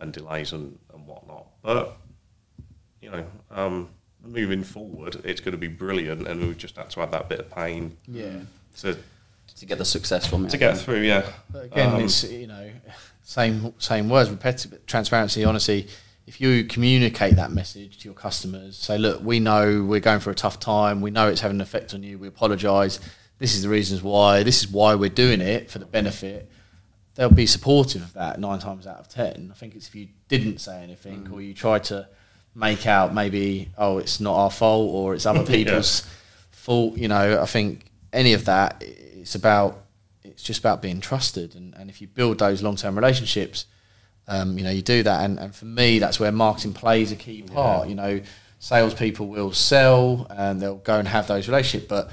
and 0.00 0.12
delays 0.12 0.52
and, 0.52 0.78
and 0.94 1.06
whatnot. 1.06 1.46
But 1.62 1.96
you 3.00 3.10
know, 3.10 3.24
um, 3.50 3.90
moving 4.24 4.64
forward, 4.64 5.20
it's 5.24 5.40
going 5.40 5.52
to 5.52 5.58
be 5.58 5.68
brilliant, 5.68 6.26
and 6.26 6.40
we've 6.40 6.58
just 6.58 6.76
had 6.76 6.90
to 6.90 7.00
have 7.00 7.10
that 7.12 7.28
bit 7.28 7.40
of 7.40 7.50
pain 7.50 7.96
yeah. 8.06 8.40
to 8.78 8.96
to 9.56 9.66
get 9.66 9.78
the 9.78 9.84
success 9.84 10.26
from 10.26 10.46
it 10.46 10.50
to 10.50 10.58
get 10.58 10.78
through. 10.78 11.00
Yeah, 11.00 11.24
But 11.50 11.64
again, 11.64 11.94
Um, 11.94 12.02
it's 12.02 12.24
you 12.24 12.46
know 12.46 12.70
same 13.22 13.74
same 13.78 14.08
words, 14.08 14.30
repetitive 14.30 14.84
transparency, 14.86 15.44
honesty. 15.44 15.88
If 16.28 16.42
you 16.42 16.64
communicate 16.64 17.36
that 17.36 17.52
message 17.52 18.00
to 18.00 18.04
your 18.04 18.14
customers, 18.14 18.76
say, 18.76 18.98
look, 18.98 19.22
we 19.24 19.40
know 19.40 19.82
we're 19.82 19.98
going 19.98 20.20
through 20.20 20.32
a 20.32 20.36
tough 20.36 20.60
time. 20.60 21.00
We 21.00 21.10
know 21.10 21.26
it's 21.26 21.40
having 21.40 21.56
an 21.56 21.62
effect 21.62 21.94
on 21.94 22.02
you. 22.02 22.18
We 22.18 22.28
apologise. 22.28 23.00
This 23.38 23.54
is 23.54 23.62
the 23.62 23.70
reasons 23.70 24.02
why. 24.02 24.42
This 24.42 24.62
is 24.62 24.68
why 24.68 24.94
we're 24.94 25.08
doing 25.08 25.40
it 25.40 25.70
for 25.70 25.78
the 25.78 25.86
benefit. 25.86 26.50
They'll 27.14 27.30
be 27.30 27.46
supportive 27.46 28.02
of 28.02 28.12
that 28.12 28.38
nine 28.38 28.58
times 28.58 28.86
out 28.86 28.98
of 28.98 29.08
ten. 29.08 29.48
I 29.50 29.54
think 29.54 29.74
it's 29.74 29.88
if 29.88 29.94
you 29.94 30.08
didn't 30.28 30.58
say 30.58 30.82
anything 30.82 31.28
mm. 31.28 31.32
or 31.32 31.40
you 31.40 31.54
tried 31.54 31.84
to 31.84 32.06
make 32.54 32.86
out 32.86 33.14
maybe, 33.14 33.70
oh, 33.78 33.96
it's 33.96 34.20
not 34.20 34.34
our 34.36 34.50
fault 34.50 34.94
or 34.94 35.14
it's 35.14 35.24
other 35.24 35.38
Yeah. 35.50 35.64
people's 35.64 36.06
fault. 36.50 36.98
You 36.98 37.08
know, 37.08 37.40
I 37.40 37.46
think 37.46 37.86
any 38.12 38.34
of 38.34 38.44
that, 38.44 38.82
it's 38.82 39.34
about 39.34 39.82
it's 40.22 40.42
just 40.42 40.60
about 40.60 40.82
being 40.82 41.00
trusted, 41.00 41.54
and, 41.54 41.74
and 41.74 41.88
if 41.88 42.02
you 42.02 42.06
build 42.06 42.38
those 42.38 42.62
long 42.62 42.76
term 42.76 42.96
relationships, 42.96 43.64
um, 44.28 44.56
you 44.56 44.64
know 44.64 44.70
you 44.70 44.82
do 44.82 45.02
that, 45.02 45.24
and, 45.24 45.38
and 45.38 45.54
for 45.54 45.64
me, 45.64 45.98
that's 45.98 46.20
where 46.20 46.30
marketing 46.30 46.74
plays 46.74 47.10
a 47.10 47.16
key 47.16 47.42
part. 47.42 47.88
You 47.88 47.94
know, 47.96 48.20
salespeople 48.58 49.26
will 49.26 49.52
sell 49.52 50.26
and 50.30 50.60
they'll 50.60 50.76
go 50.76 50.98
and 50.98 51.08
have 51.08 51.26
those 51.26 51.48
relationships, 51.48 51.88
but 51.88 52.10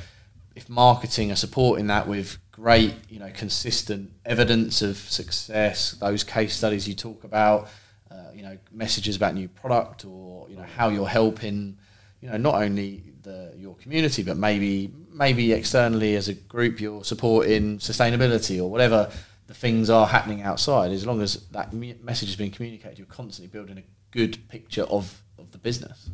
if 0.55 0.69
marketing 0.69 1.31
are 1.31 1.35
supporting 1.35 1.87
that 1.87 2.07
with 2.07 2.37
great, 2.51 2.93
you 3.09 3.19
know, 3.19 3.29
consistent 3.33 4.11
evidence 4.25 4.81
of 4.81 4.97
success, 4.97 5.91
those 5.91 6.23
case 6.23 6.55
studies 6.55 6.87
you 6.87 6.93
talk 6.93 7.23
about, 7.25 7.67
uh, 8.09 8.31
you 8.33 8.41
know, 8.41 8.57
messages 8.71 9.17
about 9.17 9.33
new 9.33 9.49
product 9.49 10.05
or 10.05 10.49
you 10.49 10.55
know 10.55 10.65
how 10.77 10.89
you're 10.89 11.07
helping, 11.07 11.77
you 12.21 12.29
know, 12.29 12.37
not 12.37 12.55
only 12.55 13.03
the 13.23 13.53
your 13.57 13.75
community 13.75 14.23
but 14.23 14.37
maybe 14.37 14.91
maybe 15.11 15.51
externally 15.51 16.15
as 16.15 16.27
a 16.27 16.33
group 16.33 16.79
you're 16.79 17.03
supporting 17.03 17.79
sustainability 17.79 18.61
or 18.61 18.69
whatever 18.69 19.11
the 19.47 19.53
things 19.53 19.89
are 19.89 20.07
happening 20.07 20.41
outside. 20.41 20.91
As 20.91 21.05
long 21.05 21.21
as 21.21 21.35
that 21.51 21.73
message 21.73 22.29
is 22.29 22.35
being 22.35 22.51
communicated, 22.51 22.97
you're 22.97 23.07
constantly 23.07 23.47
building 23.47 23.77
a 23.77 23.83
good 24.11 24.47
picture 24.49 24.83
of 24.83 25.21
of 25.37 25.51
the 25.51 25.57
business. 25.57 26.09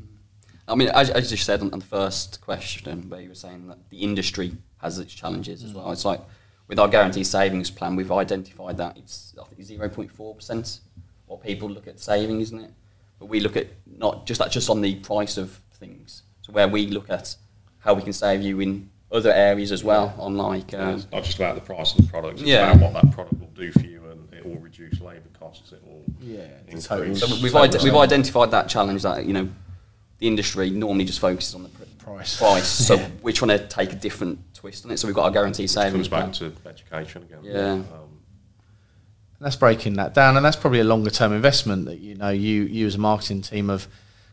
I 0.67 0.75
mean, 0.75 0.89
as, 0.89 1.09
as 1.09 1.31
you 1.31 1.37
said 1.37 1.61
on, 1.61 1.71
on 1.73 1.79
the 1.79 1.85
first 1.85 2.41
question, 2.41 3.09
where 3.09 3.21
you 3.21 3.29
were 3.29 3.35
saying 3.35 3.67
that 3.67 3.89
the 3.89 3.97
industry 3.97 4.53
has 4.77 4.99
its 4.99 5.13
challenges 5.13 5.63
as 5.63 5.73
well. 5.73 5.87
Mm. 5.87 5.93
It's 5.93 6.05
like 6.05 6.21
with 6.67 6.79
our 6.79 6.87
guaranteed 6.87 7.27
savings 7.27 7.69
plan, 7.69 7.95
we've 7.95 8.11
identified 8.11 8.77
that 8.77 8.97
it's 8.97 9.35
I 9.39 9.43
think 9.45 9.63
zero 9.63 9.89
point 9.89 10.11
four 10.11 10.35
percent 10.35 10.79
what 11.25 11.43
people 11.43 11.69
look 11.69 11.87
at 11.87 11.99
saving, 11.99 12.41
isn't 12.41 12.59
it? 12.59 12.71
But 13.19 13.27
we 13.27 13.39
look 13.39 13.55
at 13.55 13.67
not 13.85 14.25
just 14.25 14.39
that 14.39 14.51
just 14.51 14.69
on 14.69 14.81
the 14.81 14.95
price 14.95 15.37
of 15.37 15.59
things. 15.73 16.23
So 16.41 16.51
where 16.53 16.67
we 16.67 16.87
look 16.87 17.09
at 17.09 17.35
how 17.79 17.93
we 17.93 18.01
can 18.01 18.13
save 18.13 18.41
you 18.41 18.59
in 18.59 18.89
other 19.11 19.31
areas 19.31 19.71
as 19.71 19.83
well, 19.83 20.13
on 20.17 20.37
like 20.37 20.73
um, 20.73 20.95
it's 20.95 21.07
not 21.11 21.23
just 21.23 21.35
about 21.37 21.55
the 21.55 21.61
price 21.61 21.91
of 21.97 22.05
the 22.05 22.11
product; 22.11 22.39
it's 22.39 22.47
Yeah. 22.49 22.71
about 22.71 22.93
what 22.93 23.01
that 23.03 23.11
product 23.13 23.39
will 23.39 23.47
do 23.55 23.71
for 23.71 23.81
you, 23.81 24.01
and 24.09 24.33
it 24.33 24.45
will 24.45 24.55
reduce 24.59 24.99
labour 25.01 25.29
costs. 25.39 25.71
It 25.73 25.81
will 25.85 26.01
Yeah, 26.21 26.37
the 26.65 26.71
increase. 26.71 26.87
total- 26.87 27.15
So 27.15 27.27
we've, 27.41 27.51
Same 27.51 27.61
ide- 27.61 27.83
we've 27.83 27.95
identified 27.95 28.51
that 28.51 28.69
challenge 28.69 29.03
that 29.03 29.25
you 29.25 29.33
know 29.33 29.49
the 30.19 30.27
industry 30.27 30.69
normally 30.69 31.05
just 31.05 31.19
focuses 31.19 31.55
on 31.55 31.63
the 31.63 31.69
pr- 31.69 31.83
Price. 31.99 32.37
Price. 32.37 32.67
So 32.67 32.95
Yeah. 32.97 33.07
we're 33.21 33.31
trying 33.33 33.57
to 33.57 33.67
take 33.67 33.91
a 33.93 33.95
different 33.95 34.39
twist 34.55 34.85
on 34.85 34.91
it. 34.91 34.97
So 34.97 35.07
we've 35.07 35.15
got 35.15 35.25
our 35.25 35.31
guarantee 35.31 35.65
It 35.65 35.69
savings 35.69 36.07
comes 36.07 36.09
back 36.09 36.33
plan. 36.33 36.51
to 36.63 36.69
education 36.69 37.23
again. 37.23 37.39
Yeah. 37.43 37.71
Um, 37.73 37.85
And 39.37 39.45
that's 39.47 39.55
breaking 39.55 39.93
that 39.95 40.13
down, 40.13 40.35
and 40.37 40.45
that's 40.45 40.55
probably 40.55 40.79
a 40.79 40.83
longer 40.83 41.09
term 41.09 41.33
investment 41.33 41.85
that 41.85 41.99
you 41.99 42.15
know 42.15 42.29
you 42.29 42.63
you 42.63 42.87
as 42.87 42.95
a 42.95 42.99
marketing 42.99 43.41
team 43.41 43.69
of 43.69 43.87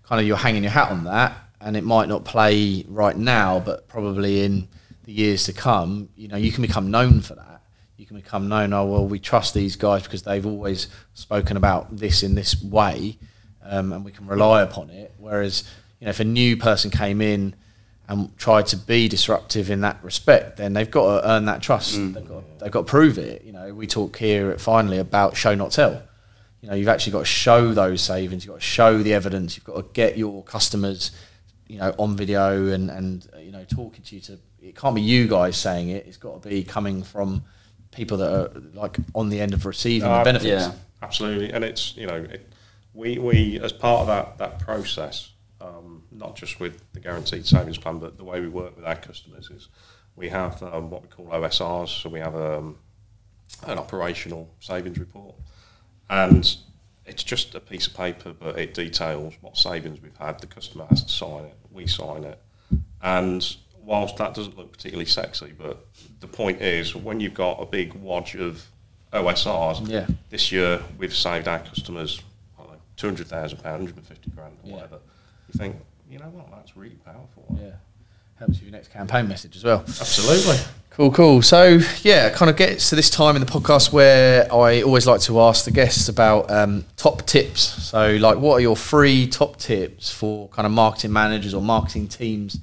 kind 0.05 0.21
of 0.21 0.27
you're 0.27 0.37
hanging 0.37 0.62
your 0.62 0.73
hat 0.73 0.91
on 0.91 1.05
that, 1.05 1.33
and 1.61 1.77
it 1.77 1.85
might 1.85 2.09
not 2.09 2.25
play 2.25 2.85
right 2.88 3.16
now, 3.16 3.61
but 3.61 3.88
probably 3.88 4.44
in 4.44 4.68
the 5.05 5.12
years 5.12 5.44
to 5.44 5.53
come, 5.53 6.09
you 6.16 6.29
know, 6.29 6.37
you 6.37 6.53
can 6.53 6.62
become 6.62 6.90
known 6.90 7.21
for 7.21 7.35
that. 7.35 7.62
You 7.97 8.07
can 8.07 8.16
become 8.16 8.49
known. 8.49 8.73
Oh 8.73 8.87
well, 8.87 9.07
we 9.07 9.18
trust 9.18 9.55
these 9.55 9.75
guys 9.75 10.05
because 10.05 10.23
they've 10.23 10.47
always 10.47 10.87
spoken 11.14 11.57
about 11.57 11.97
this 11.97 12.23
in 12.23 12.35
this 12.35 12.62
way, 12.62 13.18
um, 13.62 13.92
and 13.92 14.05
we 14.05 14.12
can 14.12 14.27
rely 14.27 14.62
upon 14.62 14.90
it. 14.90 15.12
Whereas, 15.18 15.64
you 15.99 16.05
know, 16.05 16.11
if 16.11 16.21
a 16.21 16.25
new 16.25 16.57
person 16.57 16.90
came 16.90 17.21
in 17.21 17.57
and 18.09 18.37
tried 18.38 18.66
to 18.66 18.77
be 18.77 19.09
disruptive 19.09 19.71
in 19.71 19.81
that 19.83 20.03
respect, 20.03 20.57
then 20.57 20.73
they've 20.73 20.90
got 20.90 21.21
to 21.21 21.29
earn 21.29 21.44
that 21.47 21.61
trust. 21.61 21.97
They've, 21.97 22.27
got, 22.27 22.59
they've 22.61 22.71
got 22.71 22.87
to 22.87 22.90
prove 22.90 23.18
it. 23.18 23.44
You 23.44 23.53
know, 23.53 23.75
we 23.75 23.87
talk 23.87 24.16
here 24.16 24.51
at 24.51 24.61
finally 24.61 24.99
about 24.99 25.37
show 25.37 25.55
not 25.55 25.73
tell. 25.73 26.03
You 26.61 26.71
know, 26.71 26.75
you've 26.75 26.88
actually 26.88 27.12
got 27.12 27.21
to 27.21 27.25
show 27.25 27.73
those 27.73 28.01
savings. 28.01 28.44
You've 28.44 28.55
got 28.55 28.61
to 28.61 28.66
show 28.66 29.03
the 29.03 29.12
evidence. 29.12 29.57
You've 29.57 29.64
got 29.64 29.77
to 29.77 29.87
get 29.92 30.16
your 30.16 30.42
customers, 30.42 31.11
you 31.68 31.78
know, 31.78 31.94
on 31.98 32.16
video 32.16 32.68
and 32.68 32.90
and 32.90 33.28
uh, 33.35 33.38
you 33.38 33.52
know 33.52 33.64
talking 33.64 34.02
to 34.02 34.14
you. 34.16 34.20
To 34.22 34.38
it 34.61 34.74
can't 34.76 34.94
be 34.94 35.02
you 35.02 35.28
guys 35.28 35.57
saying 35.57 35.90
it. 35.90 36.07
It's 36.07 36.16
got 36.16 36.42
to 36.42 36.48
be 36.48 36.64
coming 36.64 37.02
from 37.02 37.44
people 37.92 38.16
that 38.18 38.33
are 38.33 38.61
like 38.74 38.96
on 39.14 39.28
the 39.28 39.40
end 39.40 39.54
of 39.54 39.64
receiving 39.66 40.09
Uh, 40.09 40.18
the 40.18 40.24
benefits. 40.24 40.66
yeah. 40.66 40.72
Absolutely, 41.00 41.52
and 41.52 41.62
it's 41.64 41.96
you 41.96 42.07
know 42.07 42.16
it, 42.16 42.52
we 42.92 43.18
we 43.18 43.61
as 43.61 43.72
part 43.72 44.00
of 44.00 44.07
that 44.09 44.38
that 44.38 44.59
process, 44.59 45.31
um, 45.61 46.02
not 46.11 46.35
just 46.35 46.59
with 46.59 46.83
the 46.92 47.00
guaranteed 47.00 47.46
savings 47.46 47.78
plan, 47.78 47.98
but 47.98 48.16
the 48.16 48.24
way 48.24 48.40
we 48.40 48.48
work 48.48 48.74
with 48.76 48.85
our 48.85 48.96
customers 48.96 49.48
is 49.50 49.68
we 50.16 50.28
have 50.28 50.61
um, 50.62 50.90
what 50.90 51.02
we 51.02 51.09
call 51.09 51.26
OSRs. 51.26 52.02
So 52.02 52.09
we 52.11 52.18
have 52.18 52.35
um, 52.35 52.78
an 53.66 53.78
operational 53.78 54.48
savings 54.59 54.98
report, 54.98 55.37
and 56.11 56.57
it's 57.07 57.22
just 57.22 57.54
a 57.54 57.61
piece 57.61 57.87
of 57.87 57.94
paper, 57.94 58.33
but 58.33 58.59
it 58.59 58.74
details 58.74 59.35
what 59.40 59.57
savings 59.57 60.02
we've 60.02 60.16
had. 60.16 60.40
The 60.40 60.48
customer 60.48 60.87
has 60.90 61.04
to 61.04 61.12
sign 61.12 61.44
it, 61.44 61.54
we 61.79 61.87
sign 61.87 62.25
it, 62.25 62.38
and 63.03 63.57
whilst 63.85 64.17
that 64.17 64.35
doesn't 64.35 64.57
look 64.59 64.73
particularly 64.73 65.07
sexy, 65.07 65.53
but 65.57 65.87
the 66.21 66.27
point 66.27 66.61
is 66.61 66.95
when 66.97 67.21
you've 67.21 67.35
got 67.35 67.62
a 67.62 67.67
big 67.67 67.95
wad 67.95 68.35
of 68.35 68.67
OSRs, 69.12 69.88
Yeah. 69.88 70.07
this 70.29 70.51
year 70.53 70.83
we've 70.99 71.14
saved 71.14 71.47
our 71.47 71.61
customers 71.61 72.21
I 72.59 72.62
know, 72.64 72.71
two 72.97 73.07
hundred 73.07 73.29
thousand 73.29 73.59
pounds, 73.62 73.79
hundred 73.83 73.97
and 73.97 74.07
fifty 74.07 74.31
grand, 74.31 74.55
or 74.64 74.69
Yeah. 74.69 74.75
whatever. 74.75 74.99
You 75.53 75.59
think, 75.59 75.77
you 76.11 76.19
know 76.19 76.27
what, 76.31 76.51
that's 76.51 76.77
really 76.77 76.97
powerful. 76.97 77.47
Yeah. 77.59 77.77
Helps 78.38 78.55
with 78.55 78.62
your 78.62 78.72
next 78.72 78.92
campaign 78.92 79.27
message 79.27 79.57
as 79.57 79.64
well. 79.64 79.81
Absolutely. 79.81 80.57
Cool, 80.90 81.12
cool. 81.12 81.42
So 81.42 81.81
yeah, 82.03 82.31
kind 82.31 82.51
of 82.51 82.57
gets 82.57 82.90
to 82.90 82.96
this 82.96 83.11
time 83.11 83.35
in 83.35 83.40
the 83.40 83.51
podcast 83.51 83.92
where 83.92 84.53
I 84.53 84.83
always 84.83 85.07
like 85.07 85.20
to 85.22 85.40
ask 85.40 85.64
the 85.64 85.70
guests 85.70 86.09
about 86.09 86.51
um, 86.51 86.85
top 86.96 87.27
tips. 87.27 87.61
So 87.61 88.16
like, 88.16 88.38
what 88.38 88.55
are 88.55 88.61
your 88.61 88.77
three 88.77 89.27
top 89.27 89.57
tips 89.59 90.11
for 90.11 90.48
kind 90.48 90.66
of 90.66 90.72
marketing 90.72 91.12
managers 91.12 91.53
or 91.53 91.62
marketing 91.62 92.09
teams 92.09 92.59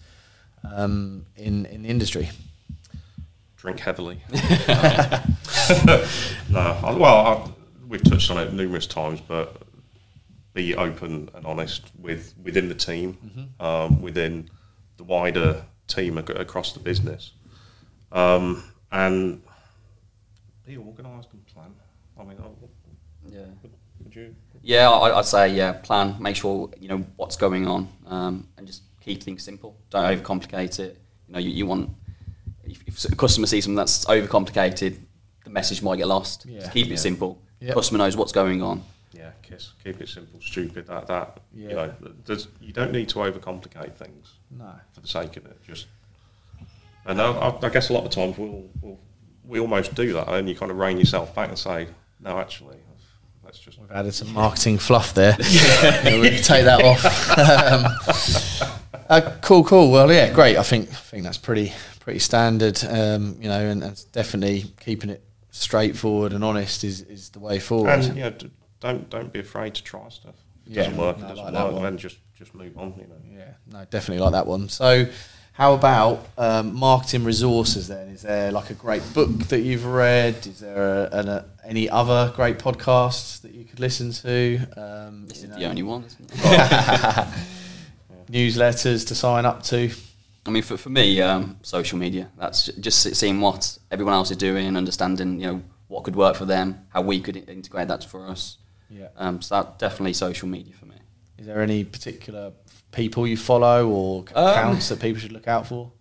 um, 0.70 1.26
in 1.36 1.66
in 1.66 1.84
the 1.84 1.90
industry? 1.90 2.30
Drink 3.58 3.80
heavily. 3.80 4.22
no, 4.32 6.06
I, 6.50 6.96
well, 6.98 7.06
I, 7.06 7.50
we've 7.88 8.04
touched 8.04 8.32
on 8.32 8.38
it 8.38 8.54
numerous 8.54 8.88
times, 8.88 9.20
but 9.20 9.62
be 10.54 10.76
open 10.76 11.30
and 11.34 11.46
honest 11.46 11.84
with 12.00 12.34
within 12.44 12.70
the 12.70 12.76
team, 12.76 13.50
um, 13.60 14.02
within 14.02 14.50
the 14.98 15.04
wider 15.04 15.66
team 15.88 16.18
ac- 16.18 16.34
across 16.34 16.74
the 16.74 16.80
business, 16.80 17.32
um, 18.12 18.64
and 18.92 19.42
be 20.66 20.78
organised 20.78 21.30
and 21.34 21.46
plan. 21.48 21.72
I 22.20 22.24
mean, 22.24 22.38
I- 22.40 23.32
Yeah. 23.36 23.46
would 24.04 24.16
you? 24.16 24.36
Yeah, 24.62 24.90
I, 24.90 25.20
I'd 25.20 25.26
say 25.26 25.54
yeah. 25.54 25.74
Plan. 25.74 26.16
Make 26.20 26.36
sure 26.36 26.70
you 26.80 26.88
know 26.88 27.06
what's 27.18 27.36
going 27.36 27.68
on, 27.68 27.88
um, 28.08 28.48
and 28.58 28.66
just 28.66 28.82
keep 29.02 29.22
things 29.24 29.44
simple. 29.44 29.76
Don't 29.90 30.04
overcomplicate 30.06 30.80
it. 30.80 31.00
You 31.28 31.34
know, 31.34 31.40
you, 31.40 31.50
you 31.52 31.66
want 31.66 31.90
if, 32.64 32.84
if 32.88 33.06
a 33.12 33.16
customer 33.16 33.46
sees 33.48 33.66
something 33.66 33.76
that's 33.76 34.06
overcomplicated, 34.06 34.98
the 35.44 35.50
message 35.52 35.82
might 35.84 35.98
get 35.98 36.08
lost. 36.08 36.46
Yeah. 36.48 36.60
Just 36.62 36.72
keep 36.72 36.88
it 36.88 36.92
Yeah. 36.92 36.96
simple. 36.96 37.42
Yeah. 37.60 37.74
Customer 37.74 38.00
knows 38.00 38.18
what's 38.18 38.32
going 38.32 38.62
on. 38.64 38.84
Yeah, 39.16 39.32
kiss. 39.42 39.72
Keep 39.84 40.02
it 40.02 40.10
simple, 40.10 40.40
stupid. 40.42 40.88
That 40.88 41.08
that 41.08 41.40
Yeah. 41.54 41.70
you 41.70 41.76
know, 41.76 41.94
there's, 42.26 42.48
you 42.62 42.74
don't 42.74 42.92
need 42.92 43.10
to 43.10 43.20
overcomplicate 43.20 43.96
things 43.96 44.34
No. 44.52 44.72
for 44.94 45.00
the 45.02 45.08
sake 45.08 45.38
of 45.38 45.46
it. 45.46 45.58
Just 45.66 45.88
and 47.06 47.22
I, 47.22 47.32
I, 47.32 47.66
I 47.66 47.70
guess 47.70 47.90
a 47.90 47.94
lot 47.94 48.04
of 48.04 48.10
times 48.12 48.38
we'll, 48.38 48.64
we'll 48.82 49.00
we 49.48 49.60
almost 49.60 49.94
do 49.96 50.12
that, 50.14 50.28
and 50.28 50.50
you 50.50 50.56
kind 50.56 50.72
of 50.72 50.78
rein 50.78 50.98
yourself 50.98 51.36
back 51.36 51.50
and 51.50 51.58
say, 51.58 51.88
no, 52.20 52.40
actually, 52.40 52.78
let's 53.44 53.60
just. 53.60 53.80
We've 53.80 53.92
added 53.92 54.14
some 54.14 54.34
marketing 54.34 54.80
fluff 54.80 55.14
there. 55.14 55.38
yeah, 55.50 56.20
we 56.20 56.30
can 56.32 56.42
take 56.44 56.66
that 56.66 56.82
off. 56.84 57.06
um, 58.92 59.02
uh, 59.10 59.38
cool, 59.42 59.64
cool. 59.64 59.92
Well, 59.92 60.12
yeah, 60.12 60.34
great. 60.34 60.58
I 60.58 60.64
think 60.64 60.90
I 60.90 60.94
think 60.96 61.24
that's 61.24 61.38
pretty 61.38 61.74
pretty 62.00 62.20
standard. 62.20 62.84
Um, 62.84 63.38
you 63.40 63.48
know, 63.50 63.60
and, 63.60 63.84
and 63.84 64.06
definitely 64.12 64.66
keeping 64.80 65.12
it 65.12 65.22
straightforward 65.52 66.34
and 66.34 66.44
honest 66.44 66.84
is, 66.84 67.02
is 67.04 67.30
the 67.30 67.40
way 67.40 67.60
forward. 67.60 67.90
And 67.92 68.18
you 68.18 68.24
know, 68.24 68.34
don't 68.80 69.10
don't 69.10 69.32
be 69.34 69.40
afraid 69.40 69.76
to 69.76 69.84
try 69.84 70.08
stuff. 70.10 70.36
If 70.66 70.72
it 70.72 70.76
Yeah, 70.76 70.84
doesn't 70.84 70.98
work, 70.98 71.18
no, 71.20 71.26
it 71.26 71.30
doesn't 71.30 71.46
like 71.54 71.54
work. 71.64 71.74
one. 71.74 71.84
Then 71.84 71.98
just 71.98 72.18
just 72.38 72.54
move 72.56 72.78
on. 72.78 72.94
You 72.98 73.08
know. 73.08 73.40
Yeah, 73.40 73.52
no, 73.72 73.86
definitely 73.86 74.24
like 74.24 74.34
that 74.34 74.46
one. 74.48 74.68
So, 74.70 75.08
how 75.54 75.74
about 75.74 76.28
um, 76.38 76.76
marketing 76.76 77.24
resources 77.24 77.88
then? 77.88 78.10
Is 78.10 78.24
there 78.24 78.52
like 78.52 78.70
a 78.70 78.74
great 78.74 79.04
book 79.14 79.32
that 79.50 79.62
you've 79.62 79.86
read? 79.86 80.36
Is 80.46 80.60
there 80.60 81.06
a, 81.06 81.10
an, 81.20 81.30
a, 81.30 81.46
any 81.64 81.90
other 81.90 82.32
great 82.36 82.58
podcasts 82.60 83.42
that 83.42 83.54
you 83.54 83.64
could 83.64 83.80
listen 83.80 84.12
to? 84.12 84.60
Um, 84.76 85.28
This 85.28 85.44
is 85.44 85.50
know, 85.50 85.56
the 85.60 85.66
only 85.66 85.84
one. 85.84 86.04
Isn't 86.04 86.32
it? 86.34 87.28
newsletters 88.32 89.08
to 89.08 89.16
sign 89.16 89.46
up 89.46 89.64
to? 89.64 89.90
I 90.48 90.52
mean, 90.52 90.64
for, 90.64 90.78
for 90.78 90.90
me, 90.90 91.22
um, 91.22 91.58
social 91.64 91.98
media. 91.98 92.30
That's 92.38 92.68
just 92.80 93.16
seeing 93.16 93.42
what 93.42 93.78
everyone 93.92 94.14
else 94.14 94.32
is 94.32 94.38
doing, 94.38 94.76
understanding 94.78 95.40
you 95.40 95.48
know 95.48 95.62
what 95.88 96.04
could 96.04 96.16
work 96.16 96.36
for 96.36 96.46
them, 96.46 96.86
how 96.90 97.02
we 97.02 97.20
could 97.20 97.38
integrate 97.50 97.88
that 97.88 98.04
for 98.04 98.28
us. 98.28 98.58
Yeah. 98.90 99.08
Um, 99.18 99.42
so 99.42 99.56
that 99.56 99.80
definitely 99.80 100.14
social 100.14 100.48
media 100.48 100.74
for 100.80 100.86
me. 100.86 100.96
Is 101.38 101.46
there 101.48 101.62
any 101.62 101.84
particular 101.84 102.52
people 102.92 103.28
you 103.28 103.38
follow 103.38 103.88
or 103.90 104.26
Um, 104.34 104.48
accounts 104.48 104.90
that 104.90 105.00
people 105.00 105.20
should 105.22 105.32
look 105.34 105.48
out 105.48 105.68
for? 105.68 105.92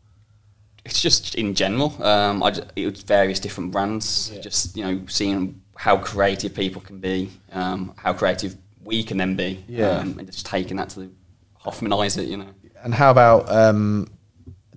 It's 0.85 1.01
just 1.01 1.35
in 1.35 1.55
general. 1.55 2.01
Um, 2.03 2.43
I 2.43 2.51
just, 2.51 2.67
it 2.77 2.87
was 2.91 3.03
various 3.03 3.41
different 3.41 3.73
brands. 3.73 4.31
Yeah. 4.35 4.41
Just 4.43 4.77
you 4.77 4.85
know, 4.85 5.01
seeing 5.09 5.61
how 5.77 5.97
creative 5.97 6.55
people 6.55 6.83
can 6.83 6.99
be, 7.01 7.31
um, 7.53 7.95
how 7.97 8.13
creative 8.13 8.57
we 8.85 9.03
can 9.03 9.17
then 9.17 9.35
be, 9.35 9.65
Yeah. 9.67 9.99
um, 10.01 10.19
and 10.19 10.31
just 10.31 10.45
taking 10.47 10.77
that 10.77 10.91
to 10.91 11.01
the 11.01 11.11
Hoffmanize 11.65 12.19
it. 12.19 12.29
You 12.29 12.37
know, 12.37 12.51
And 12.85 12.93
how 12.95 13.11
about 13.11 13.51
um, 13.51 14.09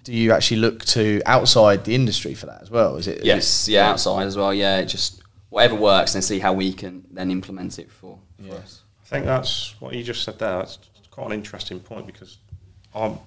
do 0.03 0.13
you 0.13 0.31
actually 0.31 0.61
look 0.61 0.85
to 0.85 1.21
outside 1.25 1.83
the 1.83 1.93
industry 1.93 2.33
for 2.33 2.45
that 2.45 2.61
as 2.61 2.71
well? 2.71 2.95
Is 2.95 3.07
it? 3.07 3.17
is 3.19 3.25
yes, 3.25 3.67
it- 3.67 3.73
yeah, 3.73 3.89
outside 3.89 4.25
as 4.27 4.37
well. 4.37 4.53
Yeah, 4.53 4.81
just 4.83 5.21
whatever 5.49 5.75
works, 5.75 6.15
and 6.15 6.23
see 6.23 6.39
how 6.39 6.53
we 6.53 6.73
can 6.73 7.05
then 7.11 7.31
implement 7.31 7.79
it 7.79 7.91
for, 7.91 8.19
for 8.37 8.43
Yeah. 8.43 8.53
us. 8.55 8.83
I 9.01 9.05
think 9.05 9.25
that's 9.25 9.79
what 9.79 9.93
you 9.93 10.03
just 10.03 10.23
said 10.23 10.39
there. 10.39 10.57
That's 10.57 10.79
quite 11.11 11.27
an 11.27 11.33
interesting 11.33 11.79
point 11.79 12.05
because 12.05 12.37
I'm, 12.93 13.19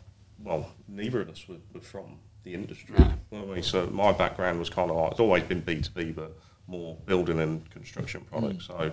well, 0.42 0.70
neither 0.88 1.20
of 1.22 1.30
us 1.30 1.48
were, 1.48 1.56
were 1.72 1.80
from 1.80 2.18
the 2.44 2.54
industry. 2.54 2.96
No. 2.98 3.14
were 3.30 3.54
we? 3.54 3.62
So 3.62 3.86
my 3.86 4.12
background 4.12 4.58
was 4.58 4.68
kind 4.68 4.90
of 4.90 4.96
like, 4.96 5.12
it's 5.12 5.20
always 5.20 5.42
been 5.44 5.62
B2B, 5.62 6.14
but 6.14 6.36
more 6.66 6.96
building 7.06 7.40
and 7.40 7.68
construction 7.70 8.20
mm. 8.22 8.26
products. 8.26 8.66
So, 8.66 8.92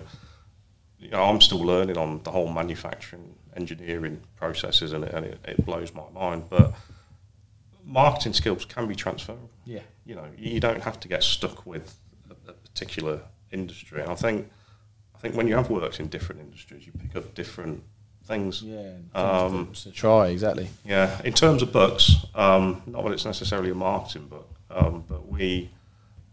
you 0.98 1.10
know, 1.10 1.22
I'm 1.22 1.40
still 1.40 1.60
learning 1.60 1.96
on 1.96 2.22
the 2.24 2.30
whole 2.30 2.48
manufacturing, 2.48 3.34
engineering 3.56 4.20
processes, 4.36 4.92
and 4.92 5.04
it, 5.04 5.14
and 5.14 5.26
it, 5.26 5.38
it 5.46 5.64
blows 5.64 5.92
my 5.94 6.08
mind. 6.14 6.44
But 6.50 6.74
marketing 7.84 8.32
skills 8.32 8.64
can 8.64 8.88
be 8.88 8.94
transferable. 8.94 9.50
Yeah. 9.64 9.80
You 10.04 10.16
know, 10.16 10.26
you 10.36 10.60
don't 10.60 10.82
have 10.82 10.98
to 11.00 11.08
get 11.08 11.22
stuck 11.22 11.66
with 11.66 11.98
a, 12.07 12.07
a 12.07 12.07
particular 12.78 13.20
industry. 13.50 14.00
And 14.02 14.10
I 14.10 14.14
think, 14.14 14.48
I 15.14 15.18
think 15.18 15.34
when 15.34 15.48
you 15.48 15.56
have 15.56 15.70
worked 15.70 16.00
in 16.00 16.08
different 16.08 16.40
industries, 16.40 16.86
you 16.86 16.92
pick 16.92 17.16
up 17.16 17.34
different 17.34 17.82
things. 18.24 18.62
Yeah. 18.62 18.92
Um, 19.14 19.72
to, 19.74 19.84
to 19.84 19.90
try 19.90 20.28
exactly. 20.28 20.68
Yeah, 20.84 21.20
in 21.24 21.32
terms 21.32 21.62
of 21.62 21.72
books, 21.72 22.12
um, 22.34 22.82
not 22.86 23.04
that 23.04 23.12
it's 23.12 23.24
necessarily 23.24 23.70
a 23.70 23.74
marketing 23.74 24.26
book, 24.28 24.48
um, 24.70 25.04
but 25.08 25.26
we, 25.26 25.70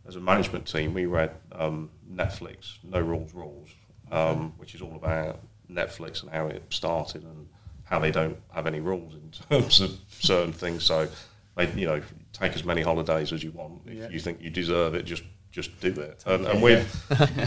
as 0.07 0.15
a 0.15 0.19
management 0.19 0.67
team, 0.67 0.93
we 0.93 1.05
read 1.05 1.31
um, 1.53 1.89
Netflix, 2.11 2.77
No 2.83 2.99
Rules 2.99 3.33
Rules, 3.33 3.69
um, 4.11 4.53
which 4.57 4.75
is 4.75 4.81
all 4.81 4.95
about 4.95 5.39
Netflix 5.71 6.21
and 6.21 6.31
how 6.31 6.47
it 6.47 6.63
started 6.69 7.23
and 7.23 7.47
how 7.85 7.99
they 7.99 8.11
don't 8.11 8.37
have 8.53 8.67
any 8.67 8.79
rules 8.79 9.13
in 9.15 9.31
terms 9.49 9.81
of 9.81 9.91
certain 10.19 10.53
things. 10.53 10.83
So, 10.83 11.07
they, 11.55 11.71
you 11.71 11.87
know, 11.87 12.01
take 12.33 12.53
as 12.53 12.65
many 12.65 12.81
holidays 12.81 13.31
as 13.31 13.41
you 13.43 13.51
want. 13.51 13.81
If 13.85 13.93
Yeah. 13.93 14.09
you 14.09 14.19
think 14.19 14.41
you 14.41 14.49
deserve 14.49 14.93
it, 14.93 15.05
just 15.05 15.23
just 15.55 15.79
do 15.79 15.87
it. 16.01 16.21
And, 16.27 16.45
and 16.45 16.61
we've, 16.61 16.85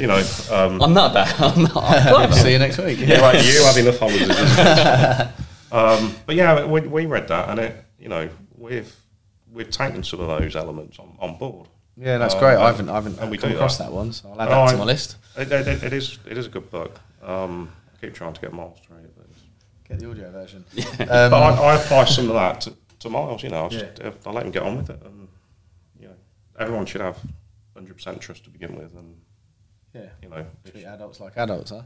you 0.00 0.06
know, 0.06 0.16
um, 0.50 0.80
I'm 0.80 0.94
not 0.94 1.12
bad. 1.12 1.38
I'm 1.38 1.62
not. 1.64 1.76
I'm. 1.76 2.32
See 2.32 2.52
you 2.52 2.58
next 2.58 2.78
week. 2.78 2.98
you, 2.98 3.06
have, 3.06 3.44
you 3.44 3.62
have 3.64 3.76
enough 3.76 3.98
holidays. 3.98 5.34
um, 5.70 6.14
but 6.24 6.34
yeah, 6.34 6.64
we, 6.64 6.80
we 6.80 7.04
read 7.04 7.28
that, 7.28 7.50
and 7.50 7.60
it, 7.60 7.84
you 7.98 8.08
know, 8.08 8.30
we've 8.56 8.94
we've 9.52 9.70
taken 9.70 10.02
some 10.02 10.20
of 10.20 10.26
those 10.40 10.56
elements 10.56 10.98
on, 10.98 11.14
on 11.20 11.36
board. 11.36 11.68
Yeah, 11.98 12.16
that's 12.16 12.34
Um, 12.34 12.40
great. 12.40 12.56
I 12.56 12.66
haven't, 12.66 12.88
I 12.88 12.94
haven't 12.94 13.18
and 13.18 13.30
we 13.30 13.36
come 13.36 13.50
do 13.50 13.56
across 13.56 13.76
that. 13.76 13.84
that 13.84 13.92
one, 13.92 14.12
so 14.12 14.30
I'll 14.32 14.40
add 14.40 14.48
Oh, 14.48 14.50
that 14.64 14.68
to 14.70 14.74
I- 14.76 14.78
my 14.78 14.84
list. 14.84 15.16
It, 15.36 15.52
it, 15.52 15.82
it 15.84 15.92
is 15.92 16.18
it 16.26 16.38
is 16.38 16.46
a 16.46 16.48
good 16.48 16.70
book. 16.70 16.98
Um, 17.22 17.70
I 17.94 18.00
keep 18.06 18.14
trying 18.14 18.32
to 18.32 18.40
get 18.40 18.52
Myles 18.54 18.80
to 18.86 18.94
read 18.94 19.04
it, 19.04 19.12
but 19.16 19.26
Get 19.86 19.98
the 20.00 20.10
audio 20.10 20.30
version. 20.30 20.64
but 20.98 21.10
Um, 21.10 21.34
I, 21.34 21.50
I 21.50 21.74
apply 21.76 22.04
some 22.06 22.28
of 22.28 22.34
that 22.34 22.60
to, 22.62 22.72
to 23.00 23.08
Myles. 23.10 23.42
You 23.42 23.50
know, 23.50 23.66
I, 23.66 23.68
just, 23.68 23.98
Yeah. 24.00 24.10
I 24.26 24.30
let 24.30 24.46
him 24.46 24.52
get 24.52 24.62
on 24.62 24.76
with 24.78 24.88
it, 24.90 25.00
and 25.04 25.28
you 26.00 26.08
know, 26.08 26.14
everyone 26.58 26.86
should 26.86 27.00
have 27.02 27.18
100% 27.78 28.20
trust 28.20 28.44
to 28.44 28.50
begin 28.50 28.76
with, 28.76 28.94
and 28.94 29.16
yeah. 29.94 30.08
you 30.22 30.28
know, 30.28 30.46
Treat 30.70 30.84
adults 30.84 31.20
like 31.20 31.36
adults, 31.36 31.70
huh? 31.70 31.82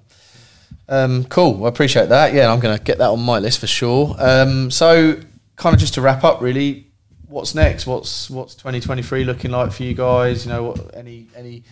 Um, 0.89 1.25
cool. 1.25 1.65
I 1.65 1.69
appreciate 1.69 2.09
that. 2.09 2.33
Yeah, 2.33 2.53
I'm 2.53 2.61
going 2.61 2.77
to 2.77 2.83
get 2.83 2.99
that 2.99 3.11
on 3.11 3.21
my 3.21 3.39
list 3.39 3.61
for 3.61 3.67
sure. 3.67 4.17
Um, 4.19 4.71
so, 4.71 5.21
kind 5.57 5.75
of 5.75 5.81
just 5.81 5.95
to 5.95 6.01
wrap 6.01 6.25
up, 6.25 6.41
really, 6.41 6.87
what's 7.29 7.55
next? 7.55 7.87
What's 7.87 8.31
what's 8.31 8.55
2023 8.55 9.25
looking 9.25 9.51
like 9.51 9.73
for 9.73 9.83
you 9.83 9.95
guys? 9.95 10.47
You 10.47 10.53
know, 10.53 10.63
what, 10.65 10.95
any 10.95 11.27
any 11.37 11.65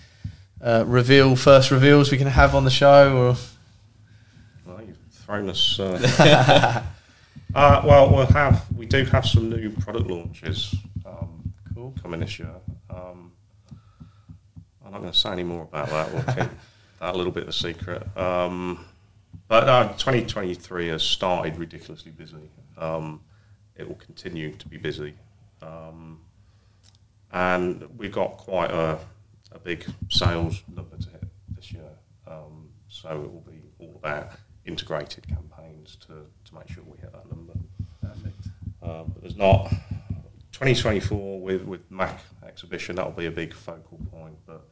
uh, 0.61 0.85
reveal 0.87 1.37
first 1.37 1.71
reveals 1.71 2.11
we 2.11 2.19
can 2.19 2.27
have 2.27 2.55
on 2.55 2.65
the 2.65 2.71
show, 2.71 3.17
or 3.17 3.37
Well, 4.67 4.85
you've 4.85 4.99
thrown 5.11 5.49
us. 5.49 5.79
Uh, 5.79 6.83
uh, 7.55 7.83
well, 7.85 8.11
we'll 8.15 8.27
have 8.27 8.65
we 8.77 8.87
do 8.87 9.05
have 9.05 9.27
some 9.27 9.51
new 9.51 9.71
product 9.71 10.07
launches 10.09 10.75
um, 11.07 11.53
Cool. 11.75 11.95
coming 12.03 12.21
this 12.21 12.39
year. 12.39 12.55
Um, 12.91 13.30
I'm 14.91 14.95
not 14.95 15.03
going 15.03 15.13
to 15.13 15.19
say 15.19 15.31
any 15.31 15.45
more 15.45 15.63
about 15.63 15.89
that. 15.91 16.13
We'll 16.13 16.23
keep 16.25 16.51
that 16.99 17.15
a 17.15 17.17
little 17.17 17.31
bit 17.31 17.45
of 17.45 17.51
a 17.51 17.53
secret. 17.53 18.05
Um, 18.17 18.85
but 19.47 19.69
uh, 19.69 19.89
2023 19.93 20.89
has 20.89 21.05
started 21.05 21.57
ridiculously 21.59 22.11
busy. 22.11 22.51
Um, 22.77 23.21
it 23.77 23.87
will 23.87 23.95
continue 23.95 24.53
to 24.53 24.69
be 24.69 24.79
busy, 24.79 25.15
um, 25.63 26.19
and 27.31 27.89
we've 27.97 28.11
got 28.11 28.37
quite 28.37 28.73
a, 28.73 28.99
a 29.53 29.59
big 29.61 29.87
sales 30.09 30.61
number 30.75 30.97
to 30.97 31.09
hit 31.09 31.23
this 31.55 31.71
year. 31.73 31.91
Um, 32.27 32.71
so 32.89 33.11
it 33.11 33.33
will 33.33 33.45
be 33.49 33.63
all 33.79 33.95
about 33.95 34.33
integrated 34.65 35.29
campaigns 35.29 35.99
to, 36.07 36.27
to 36.47 36.55
make 36.55 36.69
sure 36.69 36.83
we 36.85 36.99
hit 36.99 37.13
that 37.13 37.31
number. 37.31 37.53
perfect. 38.03 38.49
Um, 38.83 39.13
but 39.13 39.23
there's 39.23 39.37
not 39.37 39.71
2024 40.51 41.41
with 41.41 41.63
with 41.63 41.89
MACH 41.93 42.19
exhibition. 42.45 42.97
That'll 42.97 43.13
be 43.13 43.27
a 43.27 43.31
big 43.31 43.55
focal 43.55 44.01
point. 44.11 44.37
But 44.47 44.67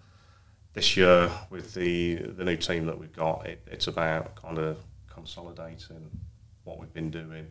this 0.74 0.96
year 0.96 1.31
with 1.50 1.74
the 1.74 2.16
the 2.16 2.44
new 2.44 2.57
team 2.57 2.87
that 2.87 2.98
we've 2.98 3.14
got, 3.14 3.46
it, 3.46 3.61
it's 3.70 3.87
about 3.87 4.35
kind 4.37 4.59
of 4.59 4.76
consolidating 5.09 6.11
what 6.64 6.78
we've 6.78 6.92
been 6.94 7.11
doing. 7.11 7.46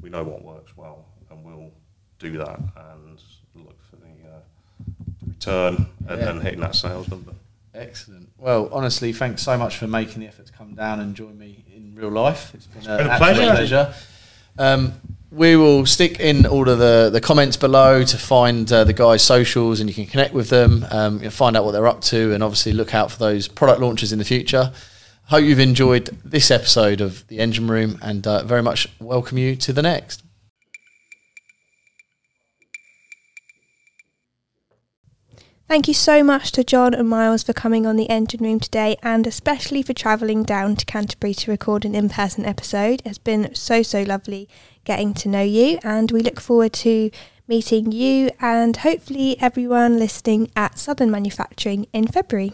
We 0.00 0.10
know 0.10 0.22
what 0.24 0.44
works 0.44 0.76
well, 0.76 1.04
and 1.30 1.44
we'll 1.44 1.70
do 2.18 2.36
that 2.38 2.58
and 2.58 3.18
look 3.54 3.82
for 3.88 3.96
the, 3.96 4.06
uh, 4.06 4.40
return 5.26 5.86
and, 6.08 6.20
Yeah. 6.20 6.30
and 6.30 6.42
hitting 6.42 6.60
that 6.60 6.74
sales 6.74 7.08
number. 7.08 7.32
Excellent. 7.74 8.28
Well, 8.36 8.68
honestly, 8.72 9.12
thanks 9.12 9.42
so 9.42 9.56
much 9.56 9.76
for 9.78 9.86
making 9.86 10.20
the 10.20 10.26
effort 10.28 10.46
to 10.46 10.52
come 10.52 10.74
down 10.74 11.00
and 11.00 11.14
join 11.14 11.38
me 11.38 11.64
in 11.74 11.94
real 11.94 12.10
life. 12.10 12.52
It's 12.54 12.66
been, 12.66 12.82
been 12.82 13.06
a 13.08 13.10
an 13.12 13.18
pleasure. 13.18 13.50
pleasure. 13.52 13.94
Um, 14.58 14.92
we 15.30 15.54
will 15.54 15.86
stick 15.86 16.18
in 16.18 16.44
all 16.44 16.68
of 16.68 16.78
the, 16.78 17.08
the 17.12 17.20
comments 17.20 17.56
below 17.56 18.02
to 18.02 18.18
find 18.18 18.70
uh, 18.72 18.82
the 18.82 18.92
guys' 18.92 19.22
socials 19.22 19.78
and 19.78 19.88
you 19.88 19.94
can 19.94 20.06
connect 20.06 20.34
with 20.34 20.48
them, 20.48 20.84
um, 20.90 21.20
find 21.30 21.56
out 21.56 21.64
what 21.64 21.72
they're 21.72 21.86
up 21.86 22.00
to, 22.00 22.32
and 22.32 22.42
obviously 22.42 22.72
look 22.72 22.94
out 22.94 23.12
for 23.12 23.18
those 23.18 23.46
product 23.46 23.80
launches 23.80 24.12
in 24.12 24.18
the 24.18 24.24
future. 24.24 24.72
Hope 25.26 25.44
you've 25.44 25.60
enjoyed 25.60 26.06
this 26.24 26.50
episode 26.50 27.00
of 27.00 27.24
The 27.28 27.38
Engine 27.38 27.68
Room 27.68 27.98
and 28.02 28.26
uh, 28.26 28.42
very 28.42 28.62
much 28.62 28.88
welcome 28.98 29.38
you 29.38 29.54
to 29.54 29.72
the 29.72 29.82
next. 29.82 30.24
Thank 35.68 35.86
you 35.86 35.94
so 35.94 36.24
much 36.24 36.50
to 36.52 36.64
John 36.64 36.94
and 36.94 37.08
Myles 37.08 37.44
for 37.44 37.52
coming 37.52 37.86
on 37.86 37.94
the 37.94 38.10
engine 38.10 38.42
room 38.42 38.58
today 38.58 38.96
and 39.04 39.24
especially 39.24 39.82
for 39.82 39.92
travelling 39.92 40.42
down 40.42 40.74
to 40.74 40.84
Canterbury 40.84 41.32
to 41.34 41.52
record 41.52 41.84
an 41.84 41.94
in 41.94 42.08
person 42.08 42.44
episode. 42.44 43.00
It's 43.04 43.18
been 43.18 43.54
so, 43.54 43.84
so 43.84 44.02
lovely 44.02 44.48
getting 44.84 45.14
to 45.14 45.28
know 45.28 45.42
you, 45.42 45.78
and 45.82 46.10
we 46.10 46.22
look 46.22 46.40
forward 46.40 46.72
to 46.74 47.10
meeting 47.46 47.90
you 47.90 48.30
and 48.40 48.76
hopefully 48.76 49.36
everyone 49.40 49.98
listening 49.98 50.48
at 50.54 50.78
Southern 50.78 51.10
Manufacturing 51.10 51.86
in 51.92 52.06
February. 52.06 52.52